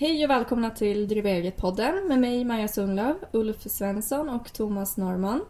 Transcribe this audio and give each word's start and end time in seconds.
Hej 0.00 0.24
och 0.24 0.30
välkomna 0.30 0.70
till 0.70 1.08
Driva 1.08 1.28
eget-podden 1.28 2.08
med 2.08 2.18
mig 2.18 2.44
Maja 2.44 2.68
Sundlöv, 2.68 3.14
Ulf 3.32 3.60
Svensson 3.60 4.28
och 4.28 4.52
Thomas 4.52 4.96
Norman. 4.96 5.44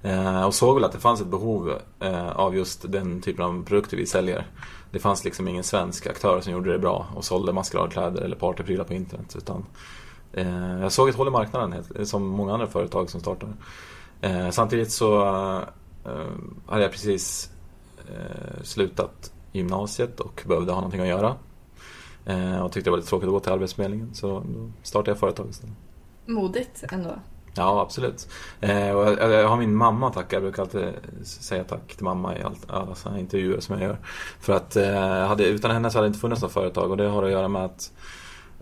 Eh, 0.07 0.45
och 0.45 0.55
såg 0.55 0.75
väl 0.75 0.85
att 0.85 0.93
det 0.93 0.99
fanns 0.99 1.21
ett 1.21 1.27
behov 1.27 1.79
eh, 2.01 2.31
av 2.31 2.57
just 2.57 2.93
den 2.93 3.21
typen 3.21 3.45
av 3.45 3.65
produkter 3.65 3.97
vi 3.97 4.07
säljer. 4.07 4.47
Det 4.91 4.99
fanns 4.99 5.25
liksom 5.25 5.49
ingen 5.49 5.65
svensk 5.65 6.07
aktör 6.07 6.41
som 6.41 6.53
gjorde 6.53 6.73
det 6.73 6.79
bra 6.79 7.07
och 7.15 7.25
sålde 7.25 7.53
maskeradkläder 7.53 8.23
eller 8.23 8.37
partyprylar 8.37 8.85
på 8.85 8.95
internet. 8.95 9.37
Utan, 9.39 9.65
eh, 10.33 10.81
jag 10.81 10.93
såg 10.93 11.09
ett 11.09 11.17
hål 11.17 11.29
i 11.29 11.31
marknaden 11.31 11.75
som 12.07 12.27
många 12.27 12.53
andra 12.53 12.67
företag 12.67 13.11
som 13.11 13.21
startar. 13.21 13.49
Eh, 14.21 14.51
samtidigt 14.51 14.91
så 14.91 15.23
eh, 16.05 16.27
hade 16.67 16.83
jag 16.83 16.91
precis 16.91 17.51
eh, 18.09 18.63
slutat 18.63 19.33
gymnasiet 19.53 20.21
och 20.21 20.43
behövde 20.47 20.73
ha 20.73 20.81
någonting 20.81 21.01
att 21.01 21.09
göra. 21.09 21.35
och 22.63 22.73
tyckte 22.73 22.87
det 22.87 22.91
var 22.91 22.99
lite 22.99 23.09
tråkigt 23.09 23.27
att 23.27 23.33
gå 23.33 23.41
till 23.41 23.53
Arbetsförmedlingen 23.53 24.15
så 24.15 24.27
då 24.27 24.71
startade 24.83 25.11
jag 25.11 25.19
företag 25.19 25.47
istället. 25.51 25.75
Modigt 26.27 26.85
ändå. 26.93 27.15
Ja, 27.57 27.81
absolut. 27.81 28.29
Eh, 28.61 28.91
och 28.91 29.07
jag, 29.07 29.33
jag, 29.33 29.49
har 29.49 29.57
min 29.57 29.77
mamma 29.77 30.09
att 30.09 30.15
tacka. 30.15 30.37
Jag 30.37 30.43
brukar 30.43 30.63
alltid 30.63 30.95
säga 31.25 31.65
tack 31.65 31.95
till 31.95 32.05
mamma 32.05 32.39
i 32.39 32.43
allt, 32.43 32.71
alla 32.71 32.95
sådana 32.95 33.21
intervjuer 33.21 33.61
som 33.61 33.81
jag 33.81 33.89
gör. 33.89 33.99
För 34.41 34.53
att 34.53 34.77
eh, 34.77 35.27
hade, 35.27 35.45
utan 35.45 35.71
henne 35.71 35.91
så 35.91 35.99
hade 35.99 36.07
det 36.07 36.09
inte 36.09 36.19
funnits 36.19 36.43
något 36.43 36.53
företag 36.53 36.91
och 36.91 36.97
det 36.97 37.09
har 37.09 37.23
att 37.23 37.31
göra 37.31 37.49
med 37.49 37.65
att 37.65 37.93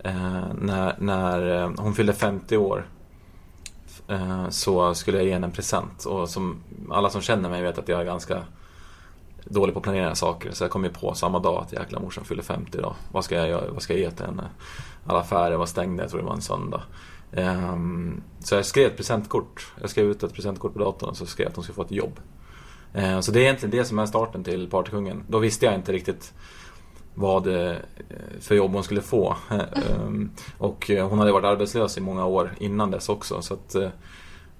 eh, 0.03 0.43
när, 0.61 0.95
när 0.99 1.63
eh, 1.63 1.71
hon 1.77 1.95
fyllde 1.95 2.13
50 2.13 2.57
år 2.57 2.85
eh, 4.07 4.49
så 4.49 4.93
skulle 4.93 5.17
jag 5.17 5.25
ge 5.25 5.33
henne 5.33 5.47
en 5.47 5.53
present. 5.53 6.05
Och 6.05 6.29
som 6.29 6.63
alla 6.91 7.09
som 7.09 7.21
känner 7.21 7.49
mig 7.49 7.61
vet 7.61 7.77
att 7.77 7.87
jag 7.87 8.01
är 8.01 8.05
ganska 8.05 8.41
dålig 9.45 9.73
på 9.73 9.79
att 9.79 9.83
planera 9.83 10.15
saker. 10.15 10.51
Så 10.51 10.63
jag 10.63 10.71
kom 10.71 10.83
ju 10.83 10.89
på 10.89 11.13
samma 11.13 11.39
dag 11.39 11.63
att 11.63 11.73
jäkla 11.73 11.99
morsan 11.99 12.25
fyller 12.25 12.43
50 12.43 12.77
idag. 12.77 12.95
Vad 13.11 13.25
ska 13.25 13.35
jag, 13.35 13.49
göra? 13.49 13.71
vad 13.71 13.81
ska 13.81 13.93
jag 13.93 13.99
ge 13.99 14.11
till 14.11 14.25
henne? 14.25 14.49
Alla 15.05 15.19
affärer 15.19 15.57
var 15.57 15.65
stängda, 15.65 16.03
jag 16.03 16.09
tror 16.09 16.19
det 16.19 16.25
var 16.25 16.33
en 16.33 16.41
söndag. 16.41 16.81
Um, 17.37 18.23
så 18.39 18.55
jag 18.55 18.65
skrev 18.65 18.87
ett 18.87 18.97
presentkort. 18.97 19.73
Jag 19.81 19.89
skrev 19.89 20.05
ut 20.05 20.23
ett 20.23 20.33
presentkort 20.33 20.73
på 20.73 20.79
datorn 20.79 21.09
och 21.09 21.17
så 21.17 21.25
skrev 21.25 21.45
jag 21.45 21.49
att 21.49 21.55
hon 21.55 21.63
skulle 21.63 21.75
få 21.75 21.81
ett 21.81 21.91
jobb. 21.91 22.19
Uh, 22.97 23.19
så 23.19 23.31
det 23.31 23.39
är 23.39 23.43
egentligen 23.43 23.77
det 23.77 23.85
som 23.85 23.99
är 23.99 24.05
starten 24.05 24.43
till 24.43 24.69
Partykungen. 24.69 25.23
Då 25.27 25.39
visste 25.39 25.65
jag 25.65 25.75
inte 25.75 25.91
riktigt 25.91 26.33
vad 27.15 27.47
eh, 27.47 27.75
för 28.39 28.55
jobb 28.55 28.73
hon 28.73 28.83
skulle 28.83 29.01
få. 29.01 29.35
um, 30.05 30.31
och 30.57 30.91
hon 31.09 31.19
hade 31.19 31.31
varit 31.31 31.45
arbetslös 31.45 31.97
i 31.97 32.01
många 32.01 32.25
år 32.25 32.55
innan 32.59 32.91
dess 32.91 33.09
också. 33.09 33.41
Så 33.41 33.53
att, 33.53 33.75
uh, 33.75 33.89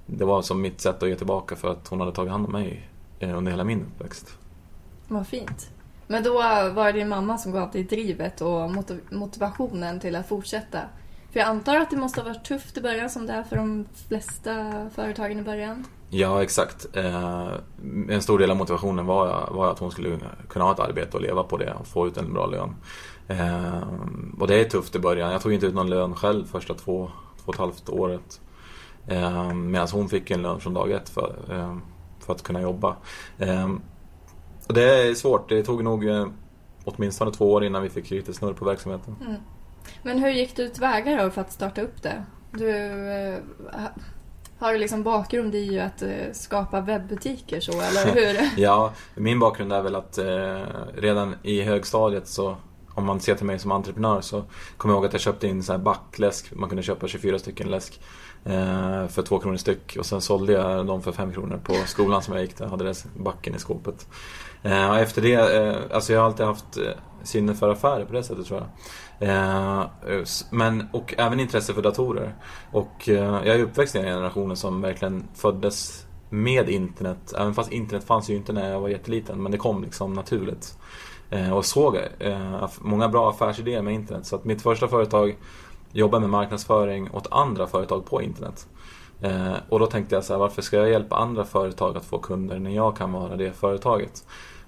det 0.06 0.26
var 0.26 0.42
som 0.42 0.62
mitt 0.62 0.82
sätt 0.82 1.04
att 1.04 1.10
ge 1.10 1.16
tillbaka 1.16 1.56
för 1.56 1.72
att 1.72 1.88
hon 1.88 2.00
hade 2.00 2.12
tagit 2.12 2.32
hand 2.32 2.46
om 2.46 2.52
mig 2.52 2.90
eh, 3.20 3.38
under 3.38 3.52
hela 3.52 3.64
min 3.64 3.82
uppväxt. 3.82 4.38
Vad 5.08 5.28
fint. 5.28 5.70
Men 6.08 6.24
då 6.24 6.34
var 6.74 6.86
det 6.86 7.00
din 7.00 7.10
mamma 7.10 7.38
som 7.38 7.52
gav 7.52 7.72
dig 7.72 7.84
drivet 7.84 8.42
och 8.42 8.72
motivationen 9.10 10.00
till 10.00 10.16
att 10.16 10.28
fortsätta 10.28 10.80
för 11.36 11.40
jag 11.40 11.50
antar 11.50 11.76
att 11.76 11.90
det 11.90 11.98
måste 11.98 12.22
ha 12.22 12.30
varit 12.30 12.46
tufft 12.46 12.78
i 12.78 12.82
början 12.82 13.10
som 13.10 13.26
det 13.26 13.34
är 13.34 13.44
för 13.44 13.56
de 13.56 13.86
flesta 14.08 14.90
företagen 14.96 15.40
i 15.40 15.42
början. 15.42 15.86
Ja, 16.10 16.44
exakt. 16.44 16.88
Eh, 16.94 17.52
en 18.10 18.22
stor 18.22 18.40
del 18.40 18.52
av 18.52 18.58
motivationen 18.58 19.06
var, 19.06 19.50
var 19.52 19.72
att 19.72 19.80
hon 19.80 19.92
skulle 19.92 20.20
kunna 20.50 20.66
ha 20.66 20.72
ett 20.72 20.80
arbete 20.80 21.18
och 21.18 21.24
leva 21.24 21.44
på 21.44 21.58
det 21.58 21.74
och 21.74 21.88
få 21.88 22.08
ut 22.08 22.18
en 22.18 22.34
bra 22.34 22.46
lön. 22.46 22.76
Eh, 23.28 23.84
och 24.40 24.48
det 24.48 24.56
är 24.56 24.64
tufft 24.64 24.96
i 24.96 25.00
början. 25.00 25.32
Jag 25.32 25.42
tog 25.42 25.54
inte 25.54 25.66
ut 25.66 25.74
någon 25.74 25.90
lön 25.90 26.16
själv 26.16 26.46
första 26.46 26.74
två, 26.74 27.12
två 27.38 27.44
och 27.46 27.54
ett 27.54 27.60
halvt 27.60 27.90
året. 27.90 28.42
Eh, 29.08 29.54
Medan 29.54 29.88
hon 29.92 30.10
fick 30.10 30.32
en 30.32 30.42
lön 30.42 30.60
från 30.60 30.74
dag 30.74 30.92
ett 30.92 31.10
för, 31.10 31.36
för 32.20 32.34
att 32.34 32.44
kunna 32.44 32.62
jobba. 32.62 32.96
Och 34.68 34.74
det 34.74 35.08
är 35.08 35.14
svårt. 35.14 35.50
Det 35.50 35.64
tog 35.64 35.84
nog 35.84 36.06
åtminstone 36.84 37.32
två 37.32 37.54
år 37.54 37.64
innan 37.64 37.84
vi 37.84 37.90
fick 37.90 38.10
lite 38.10 38.34
snurr 38.34 38.54
på 38.54 38.66
verksamheten. 38.66 39.16
Mm. 39.22 39.42
Men 40.04 40.20
hur 40.20 40.30
gick 40.30 40.56
du 40.56 40.70
tillväga 40.70 41.24
då 41.24 41.30
för 41.30 41.42
att 41.42 41.52
starta 41.52 41.82
upp 41.82 42.02
det? 42.02 42.24
Du 42.52 42.70
eh, 43.10 43.40
har 44.60 44.74
du 44.74 44.80
liksom 44.80 45.04
bakgrund 45.04 45.56
i 45.56 45.80
att 45.80 46.02
eh, 46.02 46.10
skapa 46.34 46.82
webbutiker 46.82 47.60
så, 47.60 47.72
eller 47.72 48.14
hur? 48.14 48.50
ja, 48.62 48.94
min 49.16 49.40
bakgrund 49.40 49.74
är 49.74 49.82
väl 49.82 49.96
att 49.96 50.18
eh, 50.18 50.64
redan 50.96 51.36
i 51.44 51.62
högstadiet 51.62 52.28
så 52.28 52.58
om 52.94 53.06
man 53.06 53.20
ser 53.20 53.36
till 53.36 53.46
mig 53.46 53.60
som 53.60 53.72
entreprenör 53.72 54.22
så 54.22 54.44
kommer 54.78 54.94
jag 54.94 54.98
ihåg 54.98 55.06
att 55.06 55.14
jag 55.14 55.22
köpte 55.22 55.48
in 55.48 55.64
så 55.64 55.72
här 55.72 55.80
backläsk. 55.80 56.52
Man 56.56 56.70
kunde 56.70 56.84
köpa 56.84 57.08
24 57.08 57.40
stycken 57.40 57.68
läsk 57.68 58.02
för 59.10 59.22
2 59.22 59.40
kronor 59.40 59.58
styck. 59.58 59.96
Och 60.00 60.06
sen 60.06 60.22
sålde 60.22 60.54
jag 60.54 60.86
dem 60.86 61.02
för 61.02 61.12
5 61.12 61.34
kronor 61.34 61.60
på 61.64 61.74
skolan 61.74 62.22
som 62.22 62.34
jag 62.34 62.44
gick 62.44 62.58
där. 62.58 62.66
Hade 62.66 62.84
det 62.84 63.06
backen 63.18 63.56
i 63.56 63.60
skåpet. 63.60 64.08
Efter 65.00 65.22
det, 65.22 65.38
alltså 65.92 66.14
jag 66.14 66.20
har 66.20 66.26
alltid 66.26 66.46
haft 66.46 66.78
sinne 67.24 67.56
för 67.56 67.70
affärer 67.70 68.06
på 68.06 68.14
det 68.14 68.24
sättet 68.24 68.46
tror 68.46 68.60
jag. 68.60 68.68
Eh, 69.20 69.86
men, 70.50 70.88
och 70.92 71.14
även 71.18 71.40
intresse 71.40 71.74
för 71.74 71.82
datorer. 71.82 72.36
Och 72.72 73.10
eh, 73.10 73.42
jag 73.46 73.48
är 73.48 73.64
uppväxt 73.64 73.96
i 73.96 73.98
den 73.98 74.08
generationen 74.08 74.58
som 74.58 74.82
verkligen 74.82 75.24
föddes 75.34 76.06
med 76.30 76.70
internet. 76.70 77.34
Även 77.38 77.54
fast 77.54 77.72
internet 77.72 78.04
fanns 78.04 78.30
ju 78.30 78.36
inte 78.36 78.54
när 78.54 78.72
jag 78.72 78.80
var 78.80 78.90
jätteliten. 78.90 79.44
Men 79.44 79.52
det 79.52 79.58
kom 79.58 79.84
liksom 79.84 80.14
naturligt. 80.14 80.78
Eh, 81.30 81.54
och 81.54 81.66
såg 81.66 81.98
eh, 82.20 82.70
många 82.80 83.10
bra 83.10 83.30
affärsidéer 83.30 83.82
med 83.82 83.94
internet. 83.94 84.26
Så 84.26 84.36
att 84.36 84.46
mitt 84.46 84.62
första 84.62 84.88
företag 84.88 85.38
jobbade 85.92 86.22
med 86.22 86.30
marknadsföring 86.30 87.10
åt 87.12 87.28
andra 87.32 87.68
företag 87.68 88.06
på 88.06 88.22
internet. 88.22 88.68
Eh, 89.22 89.54
och 89.70 89.80
då 89.80 89.86
tänkte 89.86 90.16
jag 90.16 90.24
så 90.24 90.34
här, 90.34 90.40
varför 90.40 90.62
ska 90.62 90.78
jag 90.78 90.90
hjälpa 90.90 91.16
andra 91.16 91.46
företag 91.46 91.98
att 91.98 92.06
få 92.06 92.20
kunder 92.20 92.60
när 92.60 92.72
jag 92.72 92.98
kan 92.98 93.12
vara 93.12 93.36
det 93.36 93.52
företaget? 93.52 94.24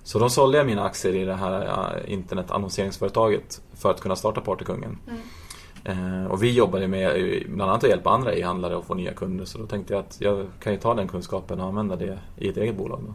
Så 0.08 0.20
då 0.20 0.30
sålde 0.30 0.58
jag 0.58 0.68
mina 0.68 0.84
aktier 0.84 1.16
i 1.16 1.26
det 1.26 1.36
här 1.36 2.10
internetannonseringsföretaget 2.10 3.62
för 3.74 3.92
att 3.92 4.02
kunna 4.02 4.16
starta 4.16 4.42
Partykungen. 4.42 4.98
Mm. 5.08 6.24
Eh, 6.24 6.32
och 6.32 6.44
vi 6.44 6.52
jobbade 6.52 6.88
med 6.88 7.44
bland 7.48 7.72
annat 7.72 7.84
att 7.84 7.90
hjälpa 7.90 8.10
andra 8.10 8.34
e-handlare 8.34 8.78
att 8.78 8.86
få 8.86 8.94
nya 8.94 9.14
kunder. 9.14 9.46
Så 9.46 9.58
då 9.58 9.66
tänkte 9.66 9.94
jag 9.94 10.00
att 10.00 10.18
jag 10.22 10.48
kan 10.60 10.74
ju 10.74 10.80
ta 10.80 10.94
den 10.94 11.08
kunskapen 11.08 11.60
och 11.60 11.68
använda 11.68 11.96
det 11.96 12.20
i 12.38 12.50
ett 12.50 12.58
eget 12.58 12.76
bolag. 12.76 13.04
Då. 13.08 13.14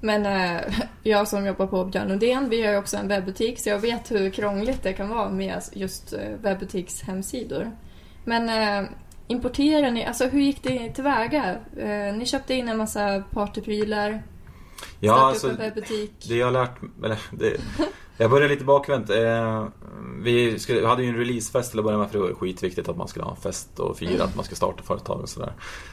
Men 0.00 0.26
eh, 0.26 0.60
jag 1.02 1.28
som 1.28 1.46
jobbar 1.46 1.66
på 1.66 1.84
Björn 1.84 2.08
Lundén, 2.08 2.48
vi 2.48 2.62
har 2.62 2.72
ju 2.72 2.78
också 2.78 2.96
en 2.96 3.08
webbutik 3.08 3.58
så 3.58 3.68
jag 3.68 3.78
vet 3.78 4.10
hur 4.10 4.30
krångligt 4.30 4.82
det 4.82 4.92
kan 4.92 5.08
vara 5.08 5.28
med 5.28 5.62
just 5.72 6.12
eh, 6.12 6.30
webbutikshemsidor. 6.42 7.70
Men 8.24 8.48
eh, 8.48 8.90
importerar 9.26 9.90
ni, 9.90 10.04
alltså 10.04 10.26
hur 10.26 10.40
gick 10.40 10.62
det 10.62 10.90
tillväga? 10.90 11.56
Eh, 11.76 12.16
ni 12.16 12.26
köpte 12.26 12.54
in 12.54 12.68
en 12.68 12.76
massa 12.76 13.24
partyprylar, 13.30 14.22
Ja, 15.00 15.14
alltså, 15.14 15.48
det 16.28 16.36
jag 16.36 16.46
har 16.46 16.52
lärt 16.52 16.80
eller 17.04 17.18
det, 17.30 17.60
Jag 18.18 18.30
började 18.30 18.54
lite 18.54 18.64
bakvänt. 18.64 19.10
Eh, 19.10 19.66
vi, 20.22 20.58
skulle, 20.58 20.80
vi 20.80 20.86
hade 20.86 21.02
ju 21.02 21.08
en 21.08 21.16
releasefest 21.16 21.70
till 21.70 21.78
att 21.78 21.84
börja 21.84 21.98
med 21.98 22.10
för 22.10 22.18
det 22.18 22.24
var 22.24 22.34
skitviktigt 22.34 22.88
att 22.88 22.96
man 22.96 23.08
skulle 23.08 23.24
ha 23.24 23.30
en 23.30 23.36
fest 23.36 23.78
och 23.78 23.98
fira 23.98 24.24
att 24.24 24.36
man 24.36 24.44
ska 24.44 24.54
starta 24.54 24.82
företag 24.82 25.20
och 25.20 25.28
sådär. 25.28 25.52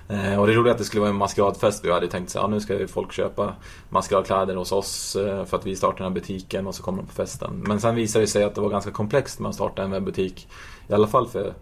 Eh, 0.09 0.39
och 0.39 0.47
det 0.47 0.53
roliga 0.53 0.71
är 0.71 0.71
att 0.71 0.77
det 0.77 0.83
skulle 0.83 1.01
vara 1.01 1.09
en 1.09 1.15
maskeradfest. 1.15 1.85
Vi 1.85 1.91
hade 1.91 2.07
tänkt 2.07 2.29
så 2.29 2.37
ja, 2.37 2.47
nu 2.47 2.59
ska 2.59 2.87
folk 2.87 3.11
köpa 3.11 3.55
maskeradkläder 3.89 4.55
hos 4.55 4.71
oss 4.71 5.15
eh, 5.15 5.45
för 5.45 5.57
att 5.57 5.65
vi 5.65 5.75
startar 5.75 5.97
den 5.97 6.07
här 6.07 6.13
butiken 6.13 6.67
och 6.67 6.75
så 6.75 6.83
kommer 6.83 6.97
de 6.97 7.07
på 7.07 7.13
festen. 7.13 7.63
Men 7.67 7.81
sen 7.81 7.95
visade 7.95 8.23
det 8.23 8.27
sig 8.27 8.43
att 8.43 8.55
det 8.55 8.61
var 8.61 8.69
ganska 8.69 8.91
komplext 8.91 9.39
med 9.39 9.49
att 9.49 9.55
starta 9.55 9.83
en 9.83 9.91
webbutik. 9.91 10.47
I 10.87 10.93
alla 10.93 11.07
fall 11.07 11.27
för 11.27 11.53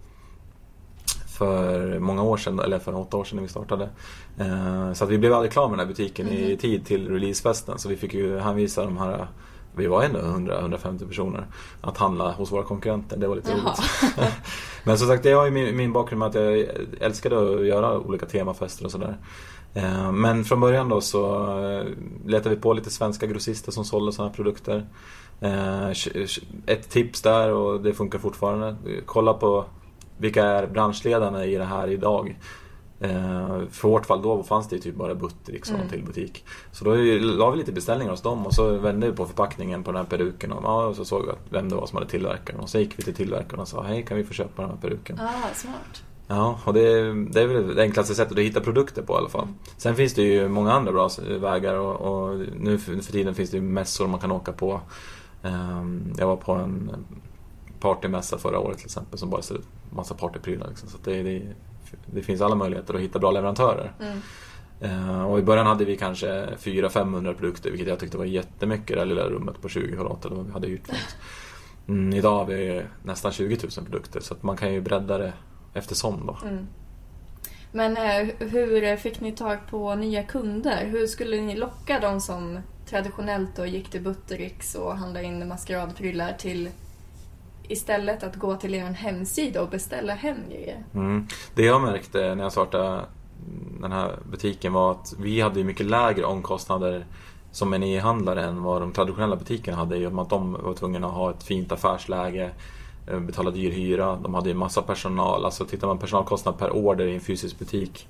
för 1.42 2.00
många 2.00 2.24
år 2.24 2.38
sedan, 2.38 2.60
eller 2.60 2.80
för 2.80 2.96
åtta 2.96 3.18
år 3.18 3.24
sedan 3.24 3.36
när 3.36 3.44
vi 3.44 3.50
startade. 3.50 3.90
Eh, 4.38 4.94
så 4.94 5.04
att 5.04 5.10
vi 5.10 5.18
blev 5.18 5.34
aldrig 5.34 5.52
klara 5.52 5.68
med 5.68 5.80
den 5.80 5.88
här 5.88 5.94
butiken 5.94 6.28
mm. 6.28 6.40
i 6.40 6.58
tid 6.58 6.86
till 6.86 7.10
releasefesten. 7.10 7.80
Så 7.80 7.90
vi 7.90 7.96
fick 7.96 8.14
ju 8.14 8.40
hänvisa 8.40 8.84
de 8.84 8.98
här, 8.98 9.28
vi 9.76 9.88
var 9.88 10.04
ändå 10.04 10.20
100-150 10.20 11.08
personer, 11.08 11.46
att 11.82 11.98
handla 11.98 12.32
hos 12.32 12.52
våra 12.52 12.64
konkurrenter. 12.64 13.18
Det 13.18 13.28
var 13.28 13.36
lite 13.36 13.52
Jaha. 13.52 13.60
roligt. 13.60 14.34
Men 14.84 14.98
som 14.98 15.08
sagt, 15.08 15.24
det 15.24 15.32
har 15.32 15.46
ju 15.46 15.52
min, 15.52 15.78
min 15.78 15.94
bakgrund 15.94 16.20
med 16.20 16.28
att 16.28 16.36
jag 16.36 16.66
älskade 17.00 17.56
att 17.56 17.66
göra 17.66 18.00
olika 18.00 18.26
temafester 18.26 18.86
och 18.86 18.92
sådär. 18.92 19.18
Eh, 19.74 20.12
men 20.12 20.44
från 20.44 20.60
början 20.60 20.90
då 20.90 21.02
så 21.02 21.46
eh, 21.60 21.86
letade 22.26 22.56
vi 22.56 22.62
på 22.62 22.74
lite 22.74 22.90
svenska 22.90 23.28
grossister 23.28 23.72
som 23.72 23.86
sålde 23.86 24.12
sådana 24.12 24.30
här 24.30 24.36
produkter. 24.36 24.86
Ett 26.66 26.90
tips 26.90 27.22
där 27.22 27.54
och 27.54 27.82
det 27.82 27.94
funkar 27.94 28.20
fortfarande. 28.20 28.76
Kolla 29.06 29.34
på 29.34 29.66
vilka 30.22 30.44
är 30.44 30.68
branschledarna 30.68 31.46
i 31.46 31.56
det 31.56 31.66
här 31.66 31.88
idag. 31.88 32.36
Eh, 33.00 33.62
för 33.72 33.88
vårt 33.88 34.06
fall 34.06 34.22
då 34.22 34.44
fanns 34.44 34.70
det 34.70 34.80
typ 34.80 34.96
bara 34.96 35.16
Buttericks 35.16 35.70
och 35.70 35.76
mm. 35.76 35.90
till 35.90 36.04
butik. 36.04 36.46
Så 36.72 36.86
då 36.86 36.96
la 37.20 37.50
vi 37.50 37.58
lite 37.58 37.72
beställningar 37.72 38.12
hos 38.12 38.22
dem 38.22 38.46
och 38.46 38.54
så 38.54 38.78
vände 38.78 39.08
vi 39.08 39.14
på 39.14 39.26
förpackningen 39.26 39.84
på 39.84 39.92
den 39.92 39.98
här 39.98 40.06
peruken 40.10 40.52
och, 40.52 40.64
ja, 40.64 40.86
och 40.86 40.96
så 40.96 41.06
såg 41.06 41.26
vi 41.26 41.32
vem 41.50 41.70
det 41.70 41.76
var 41.76 41.86
som 41.86 41.98
hade 41.98 42.10
tillverkat 42.10 42.46
den. 42.46 42.60
Och 42.60 42.70
så 42.70 42.80
gick 42.80 43.00
vi 43.00 43.04
till 43.04 43.14
tillverkaren 43.14 43.60
och 43.60 43.68
sa 43.68 43.84
hej 43.84 44.06
kan 44.06 44.18
vi 44.18 44.24
få 44.24 44.34
köpa 44.34 44.62
den 44.62 44.72
här 44.72 44.78
peruken. 44.78 45.20
Ah, 45.20 45.54
smart. 45.54 46.04
Ja, 46.28 46.60
och 46.66 46.74
det, 46.74 47.14
det 47.14 47.42
är 47.42 47.48
väl 47.48 47.76
det 47.76 47.82
enklaste 47.82 48.16
sättet 48.16 48.38
att 48.38 48.44
hitta 48.44 48.62
produkter 48.62 49.02
på 49.02 49.14
i 49.14 49.18
alla 49.18 49.30
fall. 49.30 49.48
Sen 49.78 49.96
finns 49.96 50.14
det 50.14 50.24
ju 50.24 50.48
många 50.48 50.72
andra 50.72 50.92
bra 50.92 51.10
vägar 51.40 51.76
och, 51.76 51.96
och 52.02 52.40
nu 52.60 52.78
för, 52.78 53.12
tiden 53.12 53.36
finns 53.36 53.52
det 53.52 53.58
ju 53.58 53.64
mässor 53.64 54.08
man 54.08 54.20
kan 54.20 54.32
åka 54.32 54.52
på. 54.52 54.82
Um, 55.44 56.14
jag 56.18 56.28
var 56.28 56.36
på 56.36 56.52
en 56.52 56.92
partymässa 57.80 58.38
förra 58.38 58.60
året 58.60 58.78
till 58.78 58.86
exempel 58.86 59.20
som 59.20 59.30
bara 59.30 59.42
ställde 59.42 59.64
ut 59.64 59.70
massa 59.92 60.16
partyprylar. 60.16 60.68
Liksom. 60.68 60.90
Så 60.90 60.98
det, 61.04 61.24
det, 61.24 61.42
det, 62.06 62.22
finns 62.22 62.42
alla 62.42 62.56
möjligheter 62.56 62.94
att 62.94 63.02
hitta 63.02 63.20
bra 63.20 63.32
leverantörer. 63.32 63.94
Mm. 64.00 64.18
Uh, 64.84 65.24
och 65.24 65.40
i 65.40 65.42
början 65.42 65.68
hade 65.68 65.86
vi 65.86 65.98
kanske 65.98 66.28
400-500 66.46 67.34
produkter 67.34 67.70
vilket 67.70 67.90
jag 67.90 68.00
tyckte 68.00 68.18
var 68.18 68.26
jättemycket 68.26 68.92
i 68.92 68.96
det 68.96 69.06
lilla 69.06 69.30
rummet 69.30 69.62
på 69.62 69.70
20 69.70 69.96
kvadrat 69.96 70.26
eller 70.26 70.36
vad 70.36 70.46
vi 70.46 70.52
hade 70.52 70.68
hyrt 70.68 70.90
mm, 71.88 72.14
Idag 72.14 72.36
har 72.36 72.46
vi 72.46 72.84
nästan 73.04 73.32
20 73.32 73.58
000 73.78 73.86
produkter 73.86 74.20
så 74.20 74.34
att 74.34 74.44
man 74.44 74.58
kan 74.58 74.74
ju 74.74 74.82
bredda 74.82 75.18
det 75.18 75.34
eftersom 75.74 76.26
då. 76.26 76.48
Mm. 76.48 76.68
Men 77.72 77.98
eh, 77.98 78.36
hur 78.40 78.98
fick 78.98 79.22
ni 79.22 79.32
tag 79.32 79.58
på 79.70 79.96
nya 79.96 80.24
kunder? 80.24 80.86
Hur 80.86 81.08
skulle 81.08 81.42
ni 81.42 81.56
locka 81.56 82.00
de 82.00 82.22
som 82.22 82.60
traditionellt 82.86 83.56
då 83.56 83.66
gick 83.66 83.90
till 83.90 84.02
Buttericks 84.02 84.76
och 84.76 84.98
handlade 84.98 85.26
in 85.26 85.48
maskeradprylar 85.48 86.34
till 86.34 86.70
istället 87.72 88.24
att 88.24 88.36
gå 88.36 88.56
till 88.56 88.76
er 88.76 88.84
hemsida 88.86 89.62
och 89.62 89.70
beställa 89.70 90.14
hem 90.14 90.38
grejer? 90.50 90.84
Mm. 90.94 91.28
Det 91.56 91.64
jag 91.64 91.82
märkte 91.82 92.36
när 92.36 92.44
jag 92.44 92.52
startade 92.52 93.06
den 93.82 93.92
här 93.92 94.16
butiken 94.32 94.74
var 94.74 94.92
att 94.92 95.14
vi 95.20 95.42
hade 95.42 95.64
mycket 95.64 95.86
lägre 95.86 96.26
omkostnader 96.26 97.06
som 97.52 97.74
en 97.74 97.84
e-handlare 97.84 98.44
än 98.44 98.64
vad 98.64 98.82
de 98.82 98.92
traditionella 98.92 99.36
butikerna 99.36 99.78
hade 99.78 99.98
i 99.98 100.06
och 100.06 100.14
med 100.14 100.22
att 100.22 100.30
de 100.30 100.54
var 100.54 100.74
tvungna 100.74 101.08
att 101.08 101.14
ha 101.14 101.32
ett 101.32 101.44
fint 101.44 101.72
affärsläge 101.72 102.52
eh, 103.08 103.20
betala 103.20 103.52
dyr 103.52 103.72
hyra. 103.72 104.16
De 104.16 104.34
hade 104.34 104.50
ju 104.50 104.56
massa 104.56 104.82
personal. 104.82 105.46
Alltså 105.46 105.66
tittar 105.66 105.88
man 105.88 105.98
personalkostnad 105.98 106.58
per 106.58 106.72
order 106.72 107.06
i 107.06 107.16
en 107.16 107.22
fysisk 107.22 107.60
butik 107.60 108.08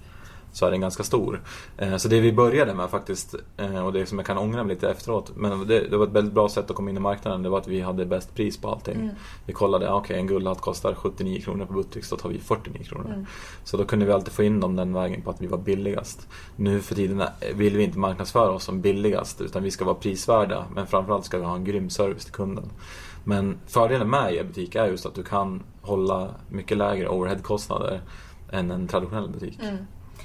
så 0.52 0.66
är 0.66 0.72
den 0.72 0.82
ganska 0.82 1.04
stor. 1.04 1.42
Eh, 1.78 1.98
så 1.98 2.08
det 2.08 2.20
vi 2.20 2.34
började 2.34 2.74
med 2.74 2.90
faktiskt, 2.90 3.36
eh, 3.58 3.86
och 3.86 3.94
det 3.94 4.06
som 4.06 4.18
jag 4.18 4.26
kan 4.28 4.38
ångra 4.38 4.64
mig 4.64 4.76
lite 4.76 4.90
efteråt, 4.90 5.32
men 5.36 5.68
det, 5.68 5.80
det, 5.90 5.98
var 5.98 6.08
ett 6.08 6.12
väldigt 6.12 6.34
bra 6.34 6.50
sätt 6.50 6.70
att 6.70 6.76
komma 6.76 6.90
in 6.90 6.98
i 6.98 7.00
marknaden, 7.00 7.44
det 7.44 7.50
var 7.50 7.58
att 7.58 7.68
vi 7.68 7.82
hade 7.82 8.06
bäst 8.06 8.36
pris 8.36 8.58
på 8.58 8.70
allting. 8.70 8.96
Mm. 8.96 9.16
Vi 9.46 9.54
kollade, 9.54 9.86
okej 9.86 10.00
okay, 10.00 10.18
en 10.18 10.28
guldhatt 10.28 10.62
kostar 10.62 10.94
79 10.94 11.42
kronor 11.42 11.66
på 11.66 11.74
Buttricks, 11.74 12.10
då 12.10 12.16
tar 12.16 12.30
vi 12.30 12.40
49 12.40 12.84
kronor. 12.84 13.14
Mm. 13.14 13.26
Så 13.64 13.78
då 13.78 13.86
kunde 13.86 14.06
vi 14.06 14.12
alltid 14.12 14.34
få 14.34 14.44
in 14.44 14.60
dem 14.60 14.76
den 14.76 14.94
vägen 14.94 15.22
på 15.22 15.30
att 15.30 15.42
vi 15.42 15.48
var 15.48 15.58
billigast. 15.58 16.28
Nu 16.56 16.80
för 16.80 16.96
tiden 16.96 17.24
vill 17.54 17.78
vi 17.78 17.84
inte 17.84 18.00
marknadsföra 18.00 18.52
oss 18.52 18.64
som 18.64 18.82
billigast, 18.82 19.42
utan 19.42 19.64
vi 19.64 19.72
ska 19.72 19.86
vara 19.86 19.96
prisvärda, 19.96 20.66
men 20.76 20.88
framförallt 20.88 21.26
ska 21.26 21.38
vi 21.38 21.46
ha 21.46 21.56
en 21.56 21.64
grym 21.64 21.90
service 21.90 22.26
till 22.26 22.34
kunden. 22.34 22.70
Men 23.24 23.58
fördelen 23.68 24.10
med 24.10 24.34
e-butik 24.34 24.76
är 24.76 24.88
just 24.88 25.06
att 25.06 25.16
du 25.16 25.24
kan 25.24 25.64
hålla 25.82 26.30
mycket 26.50 26.78
lägre 26.78 27.10
overheadkostnader 27.10 28.02
än 28.52 28.72
en 28.72 28.88
traditionell 28.88 29.30
butik. 29.30 29.60
Mm. 29.62 29.78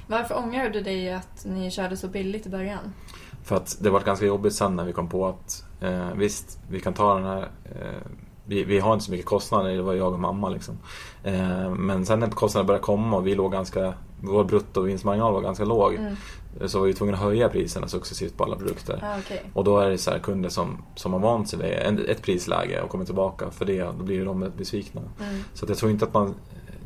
Varför 0.07 0.39
ångrar 0.39 0.71
du 0.71 0.81
dig 0.81 1.13
att 1.13 1.45
ni 1.45 1.71
körde 1.71 1.97
så 1.97 2.09
billigt 2.09 2.47
i 2.47 2.49
början? 2.49 2.93
För 3.45 3.57
att 3.57 3.77
det 3.81 3.91
var 3.91 4.01
ganska 4.01 4.27
jobbigt 4.27 4.55
sen 4.55 4.77
när 4.77 4.85
vi 4.85 4.93
kom 4.93 5.09
på 5.09 5.27
att 5.27 5.65
eh, 5.81 6.13
visst, 6.15 6.59
vi 6.71 6.81
kan 6.81 6.95
ta 6.95 7.15
den 7.15 7.25
här 7.25 7.49
eh, 7.65 8.11
vi, 8.49 8.65
vi, 8.65 8.79
har 8.79 8.93
inte 8.93 9.05
så 9.05 9.11
mycket 9.11 9.27
kostnader, 9.27 9.77
det 9.77 9.83
var 9.83 9.95
jag 9.95 10.13
och 10.13 10.21
mamma 10.21 10.49
liksom. 10.49 10.79
Eh, 11.25 11.75
men 11.75 12.07
sen 12.07 12.21
när 12.21 12.31
kostnaderna 12.31 12.67
började 12.67 12.85
komma 12.85 13.17
och 13.17 13.27
vi 13.27 13.35
låg 13.35 13.53
ganska, 13.53 13.95
vår 14.21 14.45
bruttovinstmarginal 14.45 15.33
var 15.33 15.41
ganska 15.41 15.65
låg. 15.65 15.95
Mm 15.95 16.17
så 16.67 16.79
var 16.79 16.87
vi 16.87 16.95
tvungna 16.95 17.17
att 17.17 17.23
höja 17.23 17.49
priserna 17.49 17.89
successivt 17.89 18.37
på 18.37 18.45
alla 18.45 18.57
produkter. 18.57 19.01
Ah, 19.03 19.19
okay. 19.19 19.39
Och 19.53 19.65
då 19.65 19.79
är 19.79 19.91
det 19.91 19.99
så 19.99 20.11
kunder 20.23 20.49
som, 20.49 20.83
som 20.95 21.13
har 21.13 21.21
vant 21.21 21.49
sig 21.49 21.59
vid 21.59 22.11
ett 22.11 22.23
prisläge 22.23 22.83
och 22.83 22.91
kommer 22.91 23.05
tillbaka 23.05 23.51
för 23.51 23.65
det, 23.65 23.83
då 23.83 24.05
blir 24.05 24.25
de 24.25 24.53
besvikna. 24.57 25.01
Mm. 25.01 25.45
Så 25.55 25.67
jag 25.69 25.79
tror 25.79 25.91
inte 25.91 26.05
att 26.05 26.15
man... 26.15 26.35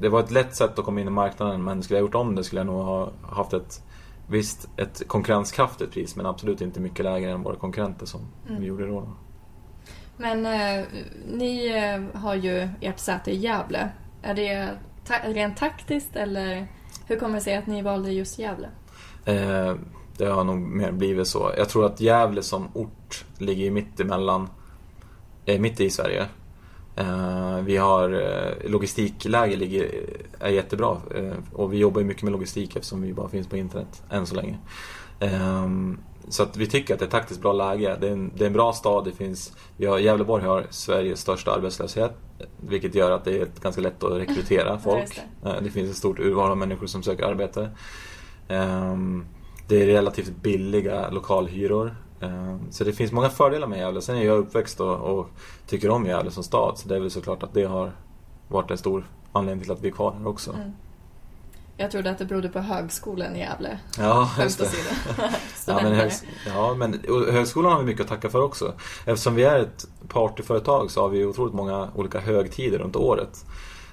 Det 0.01 0.09
var 0.09 0.21
ett 0.21 0.31
lätt 0.31 0.55
sätt 0.55 0.79
att 0.79 0.85
komma 0.85 1.01
in 1.01 1.07
i 1.07 1.11
marknaden 1.11 1.65
men 1.65 1.83
skulle 1.83 1.99
jag 1.99 2.05
gjort 2.05 2.15
om 2.15 2.35
det 2.35 2.45
skulle 2.45 2.61
jag 2.61 2.67
nog 2.67 2.85
ha 2.85 3.13
haft 3.23 3.53
ett 3.53 3.83
Visst, 4.31 4.69
ett 4.77 5.09
konkurrenskraftigt 5.09 5.93
pris 5.93 6.17
men 6.17 6.27
absolut 6.27 6.61
inte 6.61 6.81
mycket 6.81 7.05
lägre 7.05 7.31
än 7.31 7.43
våra 7.43 7.57
konkurrenter 7.57 8.07
som 8.07 8.21
mm. 8.49 8.61
vi 8.61 8.67
gjorde 8.67 8.87
då. 8.87 9.09
Men 10.17 10.47
eh, 10.47 10.87
ni 11.33 11.67
eh, 11.67 12.21
har 12.21 12.35
ju 12.35 12.69
ert 12.81 12.99
säte 12.99 13.31
i 13.31 13.37
Gävle. 13.37 13.89
Är 14.23 14.35
det 14.35 14.79
ta 15.05 15.15
rent 15.25 15.57
taktiskt 15.57 16.17
eller 16.17 16.67
hur 17.07 17.17
kommer 17.17 17.35
det 17.35 17.41
sig 17.41 17.57
att 17.57 17.67
ni 17.67 17.83
valde 17.83 18.13
just 18.13 18.39
Gävle? 18.39 18.69
Eh, 19.25 19.75
det 20.17 20.27
har 20.27 20.45
nog 20.45 20.59
mer 20.59 20.93
blivit 20.93 21.29
så. 21.29 21.53
Jag 21.57 21.69
tror 21.69 21.87
att 21.87 22.01
Gävle 22.01 22.43
som 22.43 22.69
ort 22.75 23.25
ligger 23.39 23.71
mitt 23.71 24.01
emellan, 24.01 24.49
eh, 25.47 25.61
mitt 25.61 25.81
i 25.81 25.91
Sverige. 25.91 26.27
Eh, 27.01 27.61
vi 27.65 27.77
har 27.77 28.11
eh, 28.13 28.71
logistikläge 28.71 29.57
ligger, 29.57 29.91
är 30.39 30.51
jättebra 30.51 30.97
eh, 31.15 31.33
och 31.53 31.73
vi 31.73 31.79
jobbar 31.79 32.03
mycket 32.03 32.23
med 32.23 32.33
logistik 32.33 32.77
eftersom 32.77 33.03
vi 33.03 33.13
bara 33.13 33.29
finns 33.29 33.47
på 33.47 33.57
internet 33.57 34.03
än 34.11 34.27
så 34.27 34.35
länge. 34.35 34.59
Ehm, 35.21 35.99
så 36.29 36.43
att 36.43 36.57
vi 36.57 36.67
tycker 36.67 36.95
att 36.95 37.01
det 37.01 37.05
är 37.05 37.07
ett 37.07 37.13
taktiskt 37.13 37.41
bra 37.41 37.53
läge. 37.53 37.97
Det 38.01 38.09
är 38.09 38.13
en, 38.13 38.33
det 38.37 38.45
är 38.45 38.47
en 38.47 38.53
bra 38.53 38.73
stad. 38.73 39.05
Det 39.05 39.13
finns, 39.13 39.57
vi 39.77 39.87
har, 39.87 39.99
Gävleborg 39.99 40.45
har 40.45 40.67
Sveriges 40.71 41.21
största 41.21 41.53
arbetslöshet. 41.53 42.13
Vilket 42.69 42.95
gör 42.95 43.11
att 43.11 43.25
det 43.25 43.41
är 43.41 43.49
ganska 43.63 43.81
lätt 43.81 44.03
att 44.03 44.13
rekrytera 44.13 44.79
folk. 44.85 45.21
det. 45.43 45.61
det 45.63 45.71
finns 45.71 45.91
ett 45.91 45.97
stort 45.97 46.19
urval 46.19 46.51
av 46.51 46.59
människor 46.59 46.87
som 46.87 47.03
söker 47.03 47.25
arbete. 47.25 47.71
Ehm, 48.49 49.25
det 49.69 49.83
är 49.83 49.87
relativt 49.87 50.43
billiga 50.43 51.11
lokalhyror. 51.11 51.95
Ehm, 52.21 52.61
så 52.71 52.85
det 52.85 52.93
finns 52.93 53.13
många 53.13 53.29
fördelar 53.29 53.67
med 53.67 53.79
Gävle. 53.79 54.03
Sen 54.03 54.17
är 54.17 54.23
jag 54.23 54.39
uppväxt 54.39 54.81
och, 54.81 54.97
och 54.97 55.27
tycker 55.67 55.91
om 55.91 56.07
Gävle 56.07 56.31
som 56.31 56.43
stad. 56.43 56.79
Så 56.79 56.89
det 56.89 56.97
är 56.97 57.01
väl 57.01 57.11
såklart 57.11 57.43
att 57.43 57.55
det 57.55 57.65
har 57.65 57.93
varit 58.49 58.71
en 58.71 58.79
stor 58.79 59.05
anledning 59.33 59.63
till 59.63 59.73
att 59.73 59.81
vi 59.81 59.89
är 59.89 59.93
kvar 59.93 60.13
här 60.13 60.27
också. 60.27 60.53
Mm. 60.53 60.73
Jag 61.77 61.91
trodde 61.91 62.11
att 62.11 62.19
det 62.19 62.25
berodde 62.25 62.49
på 62.49 62.59
högskolan 62.59 63.37
i 63.37 63.39
Gävle. 63.39 63.79
Ja, 63.99 64.31
just 64.41 64.59
det. 64.59 64.67
ja, 65.67 65.81
men 65.83 65.93
högs 65.95 66.25
ja, 66.47 66.75
men 66.75 67.01
högskolan 67.31 67.73
har 67.73 67.79
vi 67.79 67.85
mycket 67.85 68.03
att 68.03 68.09
tacka 68.09 68.29
för 68.29 68.43
också. 68.43 68.73
Eftersom 69.07 69.35
vi 69.35 69.45
är 69.45 69.59
ett 69.59 69.87
partyföretag 70.09 70.91
så 70.91 71.01
har 71.03 71.09
vi 71.09 71.25
otroligt 71.25 71.55
många 71.55 71.89
olika 71.95 72.21
högtider 72.21 72.79
runt 72.79 72.97
året. 72.97 73.45